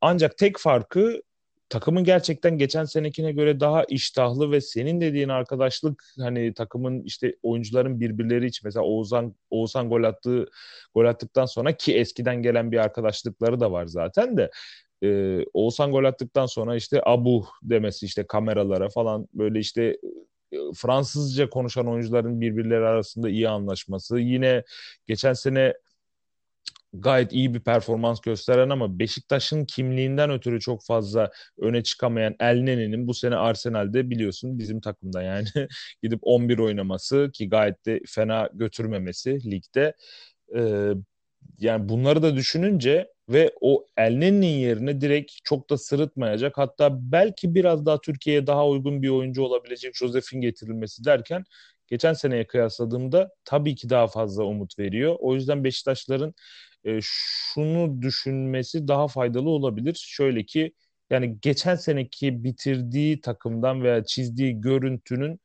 [0.00, 1.22] Ancak tek farkı
[1.70, 8.00] takımın gerçekten geçen senekine göre daha iştahlı ve senin dediğin arkadaşlık hani takımın işte oyuncuların
[8.00, 10.46] birbirleri için mesela Oğuzhan Oğuzhan gol attığı
[10.94, 14.50] gol attıktan sonra ki eskiden gelen bir arkadaşlıkları da var zaten de
[15.02, 19.96] e, Oğuzhan gol attıktan sonra işte Abu demesi işte kameralara falan böyle işte
[20.74, 24.18] Fransızca konuşan oyuncuların birbirleri arasında iyi anlaşması.
[24.18, 24.64] Yine
[25.06, 25.74] geçen sene
[26.92, 33.14] gayet iyi bir performans gösteren ama Beşiktaş'ın kimliğinden ötürü çok fazla öne çıkamayan Elnene'nin bu
[33.14, 35.46] sene Arsenal'de biliyorsun bizim takımda yani
[36.02, 39.94] gidip 11 oynaması ki gayet de fena götürmemesi ligde.
[40.56, 40.92] Ee,
[41.58, 47.86] yani bunları da düşününce ve o Elnene'nin yerine direkt çok da sırıtmayacak hatta belki biraz
[47.86, 51.44] daha Türkiye'ye daha uygun bir oyuncu olabilecek Josef'in getirilmesi derken
[51.88, 55.16] geçen seneye kıyasladığımda tabii ki daha fazla umut veriyor.
[55.20, 56.34] O yüzden Beşiktaşların
[56.84, 59.96] e, şunu düşünmesi daha faydalı olabilir.
[60.08, 60.72] Şöyle ki
[61.10, 65.40] yani geçen seneki bitirdiği takımdan veya çizdiği görüntünün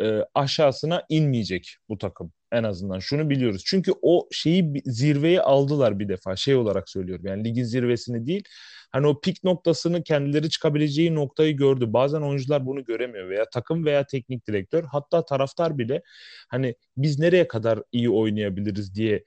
[0.00, 2.98] e, aşağısına inmeyecek bu takım en azından.
[2.98, 3.62] Şunu biliyoruz.
[3.66, 6.36] Çünkü o şeyi zirveye aldılar bir defa.
[6.36, 7.26] Şey olarak söylüyorum.
[7.26, 8.44] Yani ligin zirvesini değil.
[8.92, 11.92] Hani o pik noktasını kendileri çıkabileceği noktayı gördü.
[11.92, 16.02] Bazen oyuncular bunu göremiyor veya takım veya teknik direktör hatta taraftar bile
[16.48, 19.24] hani biz nereye kadar iyi oynayabiliriz diye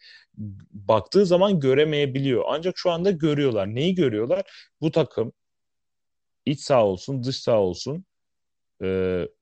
[0.72, 2.44] baktığı zaman göremeyebiliyor.
[2.48, 3.76] Ancak şu anda görüyorlar.
[3.76, 4.70] Neyi görüyorlar?
[4.82, 5.34] Bu takım
[6.46, 8.06] iç sağ olsun, dış sağ olsun
[8.82, 8.88] e,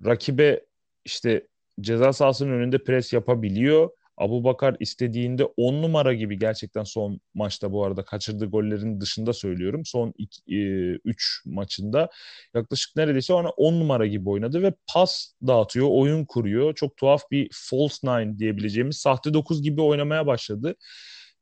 [0.06, 0.66] rakibe
[1.06, 1.48] işte
[1.82, 3.90] ceza sahasının önünde pres yapabiliyor.
[4.18, 9.86] Abu Bakar istediğinde 10 numara gibi gerçekten son maçta bu arada kaçırdığı gollerin dışında söylüyorum.
[9.86, 12.10] Son 3 e, maçında
[12.56, 16.76] yaklaşık neredeyse ona 10 numara gibi oynadı ve pas dağıtıyor, oyun kuruyor.
[16.76, 20.76] Çok tuhaf bir false nine diyebileceğimiz sahte 9 gibi oynamaya başladı.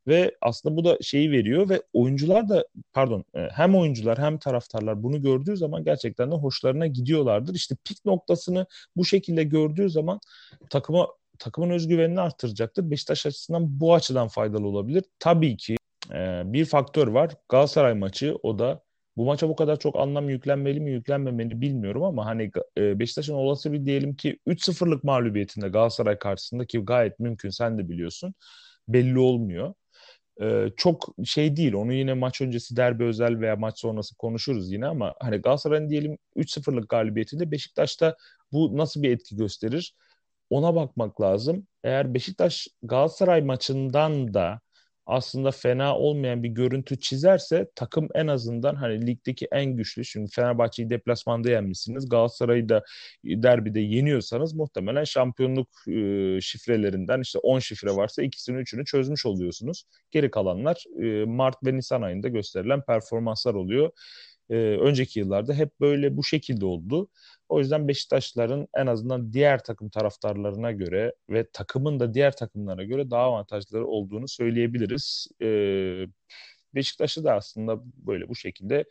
[0.07, 5.03] Ve aslında bu da şeyi veriyor ve oyuncular da pardon e, hem oyuncular hem taraftarlar
[5.03, 7.55] bunu gördüğü zaman gerçekten de hoşlarına gidiyorlardır.
[7.55, 10.19] İşte pik noktasını bu şekilde gördüğü zaman
[10.69, 11.07] takıma
[11.39, 12.91] takımın özgüvenini arttıracaktır.
[12.91, 15.03] Beşiktaş açısından bu açıdan faydalı olabilir.
[15.19, 15.75] Tabii ki
[16.13, 17.31] e, bir faktör var.
[17.49, 18.83] Galatasaray maçı o da
[19.17, 23.73] bu maça bu kadar çok anlam yüklenmeli mi yüklenmemeli bilmiyorum ama hani e, Beşiktaş'ın olası
[23.73, 28.33] bir diyelim ki 3-0'lık mağlubiyetinde Galatasaray karşısında ki gayet mümkün sen de biliyorsun
[28.87, 29.73] belli olmuyor.
[30.41, 31.73] Ee, çok şey değil.
[31.73, 36.17] Onu yine maç öncesi derbi özel veya maç sonrası konuşuruz yine ama hani Galatasaray'ın diyelim
[36.35, 38.15] 3-0'lık galibiyetinde Beşiktaş'ta
[38.51, 39.95] bu nasıl bir etki gösterir?
[40.49, 41.67] Ona bakmak lazım.
[41.83, 44.61] Eğer Beşiktaş Galatasaray maçından da
[45.05, 50.05] aslında fena olmayan bir görüntü çizerse takım en azından hani ligdeki en güçlü.
[50.05, 52.09] Şimdi Fenerbahçe'yi deplasmanda yenmişsiniz.
[52.09, 52.83] Galatasaray'ı da
[53.23, 59.83] derbide yeniyorsanız muhtemelen şampiyonluk e, şifrelerinden işte 10 şifre varsa ikisini üçünü çözmüş oluyorsunuz.
[60.11, 63.91] Geri kalanlar e, Mart ve Nisan ayında gösterilen performanslar oluyor.
[64.49, 67.09] E, önceki yıllarda hep böyle bu şekilde oldu.
[67.51, 73.11] O yüzden Beşiktaşların en azından diğer takım taraftarlarına göre ve takımın da diğer takımlara göre
[73.11, 75.27] daha avantajları olduğunu söyleyebiliriz.
[75.41, 76.05] Ee,
[76.75, 78.85] Beşiktaş'ı da aslında böyle bu şekilde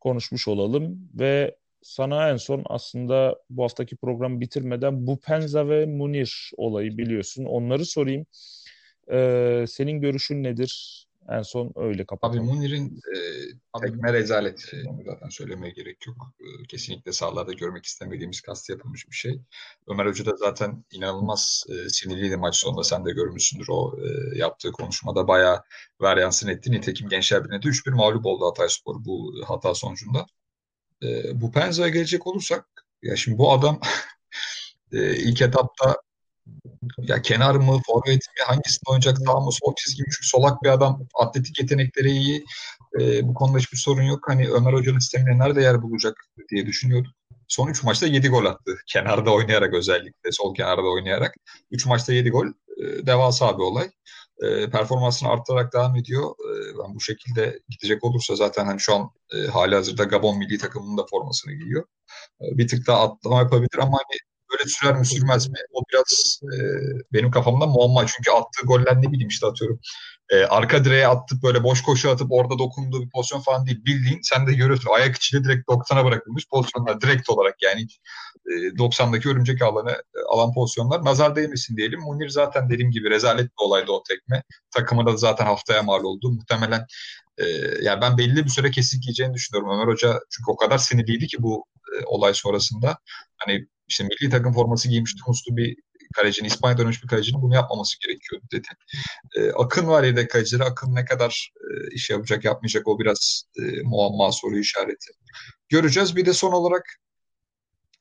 [0.00, 6.98] konuşmuş olalım ve sana en son aslında bu haftaki programı bitirmeden Bupenza ve Munir olayı
[6.98, 7.44] biliyorsun.
[7.44, 8.26] Onları sorayım.
[9.12, 11.05] Ee, senin görüşün nedir?
[11.28, 12.44] En son öyle kapatalım.
[12.44, 13.18] Abi Munir'in e,
[13.80, 14.72] tekme rezalet.
[14.88, 16.16] Onu zaten söylemeye gerek yok.
[16.40, 19.40] E, kesinlikle sahalarda görmek istemediğimiz kastı yapılmış bir şey.
[19.88, 22.84] Ömer Hoca da zaten inanılmaz e, sinirliydi maç sonunda.
[22.84, 25.28] Sen de görmüşsündür o e, yaptığı konuşmada.
[25.28, 25.62] Bayağı
[26.00, 26.72] varyansın etti.
[26.72, 30.26] Nitekim Gençler Birliği'ne de 3-1 mağlup oldu Hatay Spor bu hata sonucunda.
[31.02, 32.66] E, bu Penza'ya gelecek olursak
[33.02, 33.80] ya şimdi bu adam
[34.92, 35.96] e, ilk etapta
[36.98, 40.08] ya kenar mı, forvet mi, hangisinde oynayacak, sağ mı, sol çizgi mi?
[40.16, 42.44] Çünkü solak bir adam, atletik yetenekleri iyi.
[43.00, 44.20] E, bu konuda hiçbir sorun yok.
[44.28, 46.16] Hani Ömer Hoca'nın sistemine nerede yer bulacak
[46.50, 47.12] diye düşünüyordum.
[47.48, 48.78] Son 3 maçta 7 gol attı.
[48.86, 51.34] Kenarda oynayarak özellikle, sol kenarda oynayarak.
[51.70, 52.46] 3 maçta 7 gol.
[52.46, 53.90] E, devasa bir olay.
[54.42, 56.30] E, performansını arttırarak devam ediyor.
[56.30, 60.58] E, ben bu şekilde gidecek olursa zaten hani şu an e, hali hazırda Gabon milli
[60.58, 61.84] takımının da formasını giyiyor.
[62.40, 64.18] E, bir tık daha atlama yapabilir ama hani
[64.58, 65.58] böyle sürer mi sürmez mi?
[65.72, 66.56] O biraz e,
[67.12, 68.06] benim kafamda muamma.
[68.06, 69.80] Çünkü attığı goller ne bileyim işte atıyorum.
[70.30, 73.84] E, arka direğe attıp böyle boş koşu atıp orada dokunduğu bir pozisyon falan değil.
[73.84, 74.90] Bildiğin sen de görüyorsun.
[74.94, 77.00] Ayak içiyle direkt 90'a bırakılmış pozisyonlar.
[77.00, 77.86] Direkt olarak yani
[78.46, 81.04] e, 90'daki örümcek alanı e, alan pozisyonlar.
[81.04, 82.00] Nazar değmesin diyelim.
[82.00, 84.42] Munir zaten dediğim gibi rezalet bir olaydı o tekme.
[84.70, 86.30] Takımı da zaten haftaya mal oldu.
[86.30, 86.86] Muhtemelen
[87.38, 87.44] e,
[87.82, 89.70] yani ben belli bir süre kesik yiyeceğini düşünüyorum.
[89.74, 92.98] Ömer Hoca çünkü o kadar sinirliydi ki bu e, olay sonrasında.
[93.36, 95.76] Hani işte milli takım forması giymiş Tunuslu bir
[96.14, 98.68] kalecinin, İspanya dönmüş bir kalecinin bunu yapmaması gerekiyordu dedi.
[99.36, 100.64] E, Akın var yedek kalecileri.
[100.64, 105.12] Akın ne kadar e, iş yapacak yapmayacak o biraz e, muamma soru işareti.
[105.68, 106.16] Göreceğiz.
[106.16, 106.84] Bir de son olarak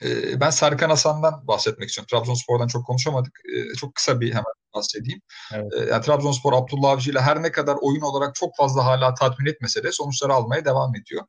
[0.03, 2.07] e, ben Serkan Hasan'dan bahsetmek istiyorum.
[2.11, 3.39] Trabzonspor'dan çok konuşamadık.
[3.55, 5.21] E, çok kısa bir hemen bahsedeyim.
[5.53, 5.73] Evet.
[5.73, 9.45] E, yani Trabzonspor Abdullah Avcı ile her ne kadar oyun olarak çok fazla hala tatmin
[9.45, 11.23] etmese de sonuçları almaya devam ediyor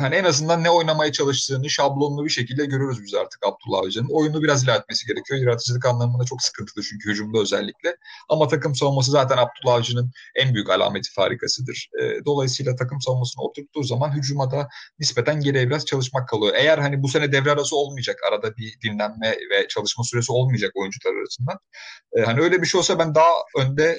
[0.00, 4.08] hani en azından ne oynamaya çalıştığını şablonlu bir şekilde görüyoruz biz artık Abdullah Avcı'nın.
[4.10, 5.40] Oyunu biraz ilerletmesi gerekiyor.
[5.40, 7.96] Yaratıcılık anlamında çok sıkıntılı çünkü hücumda özellikle.
[8.28, 11.90] Ama takım savunması zaten Abdullah Avcı'nın en büyük alameti farikasıdır.
[12.24, 16.54] Dolayısıyla takım savunmasını oturttuğu zaman hücuma da nispeten geriye biraz çalışmak kalıyor.
[16.56, 21.14] Eğer hani bu sene devre arası olmayacak, arada bir dinlenme ve çalışma süresi olmayacak oyuncular
[21.14, 21.58] arasından.
[22.16, 23.98] E, hani öyle bir şey olsa ben daha önde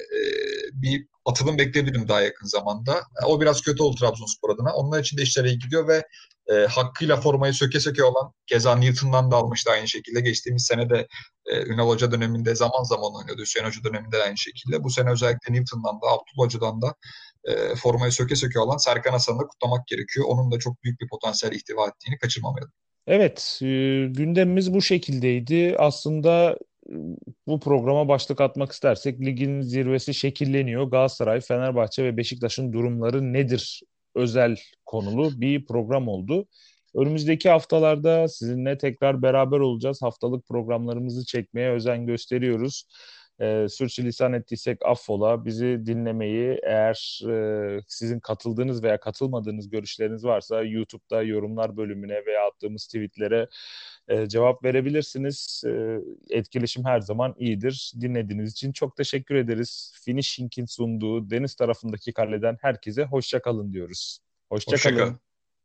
[0.72, 3.02] bir atılım bekleyebilirim daha yakın zamanda.
[3.26, 4.74] O biraz kötü oldu Trabzonspor adına.
[4.74, 6.04] Onlar için de işler iyi gidiyor ve
[6.50, 10.20] e, hakkıyla formayı söke söke olan Keza Newton'dan da almıştı aynı şekilde.
[10.20, 11.06] Geçtiğimiz sene de
[11.46, 13.42] e, Ünal Hoca döneminde zaman zaman oynadı.
[13.42, 14.84] Hüseyin Hoca döneminde de aynı şekilde.
[14.84, 16.94] Bu sene özellikle Newton'dan da Abdullah Hoca'dan da
[17.44, 20.26] e, formayı söke söke olan Serkan Hasan'ı kutlamak gerekiyor.
[20.28, 22.72] Onun da çok büyük bir potansiyel ihtiva ettiğini kaçırmamayalım.
[23.06, 23.66] Evet, e,
[24.10, 25.76] gündemimiz bu şekildeydi.
[25.78, 26.58] Aslında
[27.46, 30.84] bu programa başlık atmak istersek ligin zirvesi şekilleniyor.
[30.84, 33.82] Galatasaray, Fenerbahçe ve Beşiktaş'ın durumları nedir?
[34.14, 36.46] Özel konulu bir program oldu.
[36.94, 40.02] Önümüzdeki haftalarda sizinle tekrar beraber olacağız.
[40.02, 42.84] Haftalık programlarımızı çekmeye özen gösteriyoruz.
[43.40, 45.44] E, sürçülisan ettiysek affola.
[45.44, 52.86] Bizi dinlemeyi eğer e, sizin katıldığınız veya katılmadığınız görüşleriniz varsa YouTube'da yorumlar bölümüne veya attığımız
[52.86, 53.48] tweetlere
[54.08, 55.62] e, cevap verebilirsiniz.
[55.66, 55.98] E,
[56.30, 57.92] etkileşim her zaman iyidir.
[58.00, 59.92] Dinlediğiniz için çok teşekkür ederiz.
[60.04, 64.18] Finishing'in sunduğu deniz tarafındaki kaleden herkese hoşça kalın diyoruz.
[64.50, 64.98] Hoşça Hoşça kalın.
[64.98, 65.27] kalın.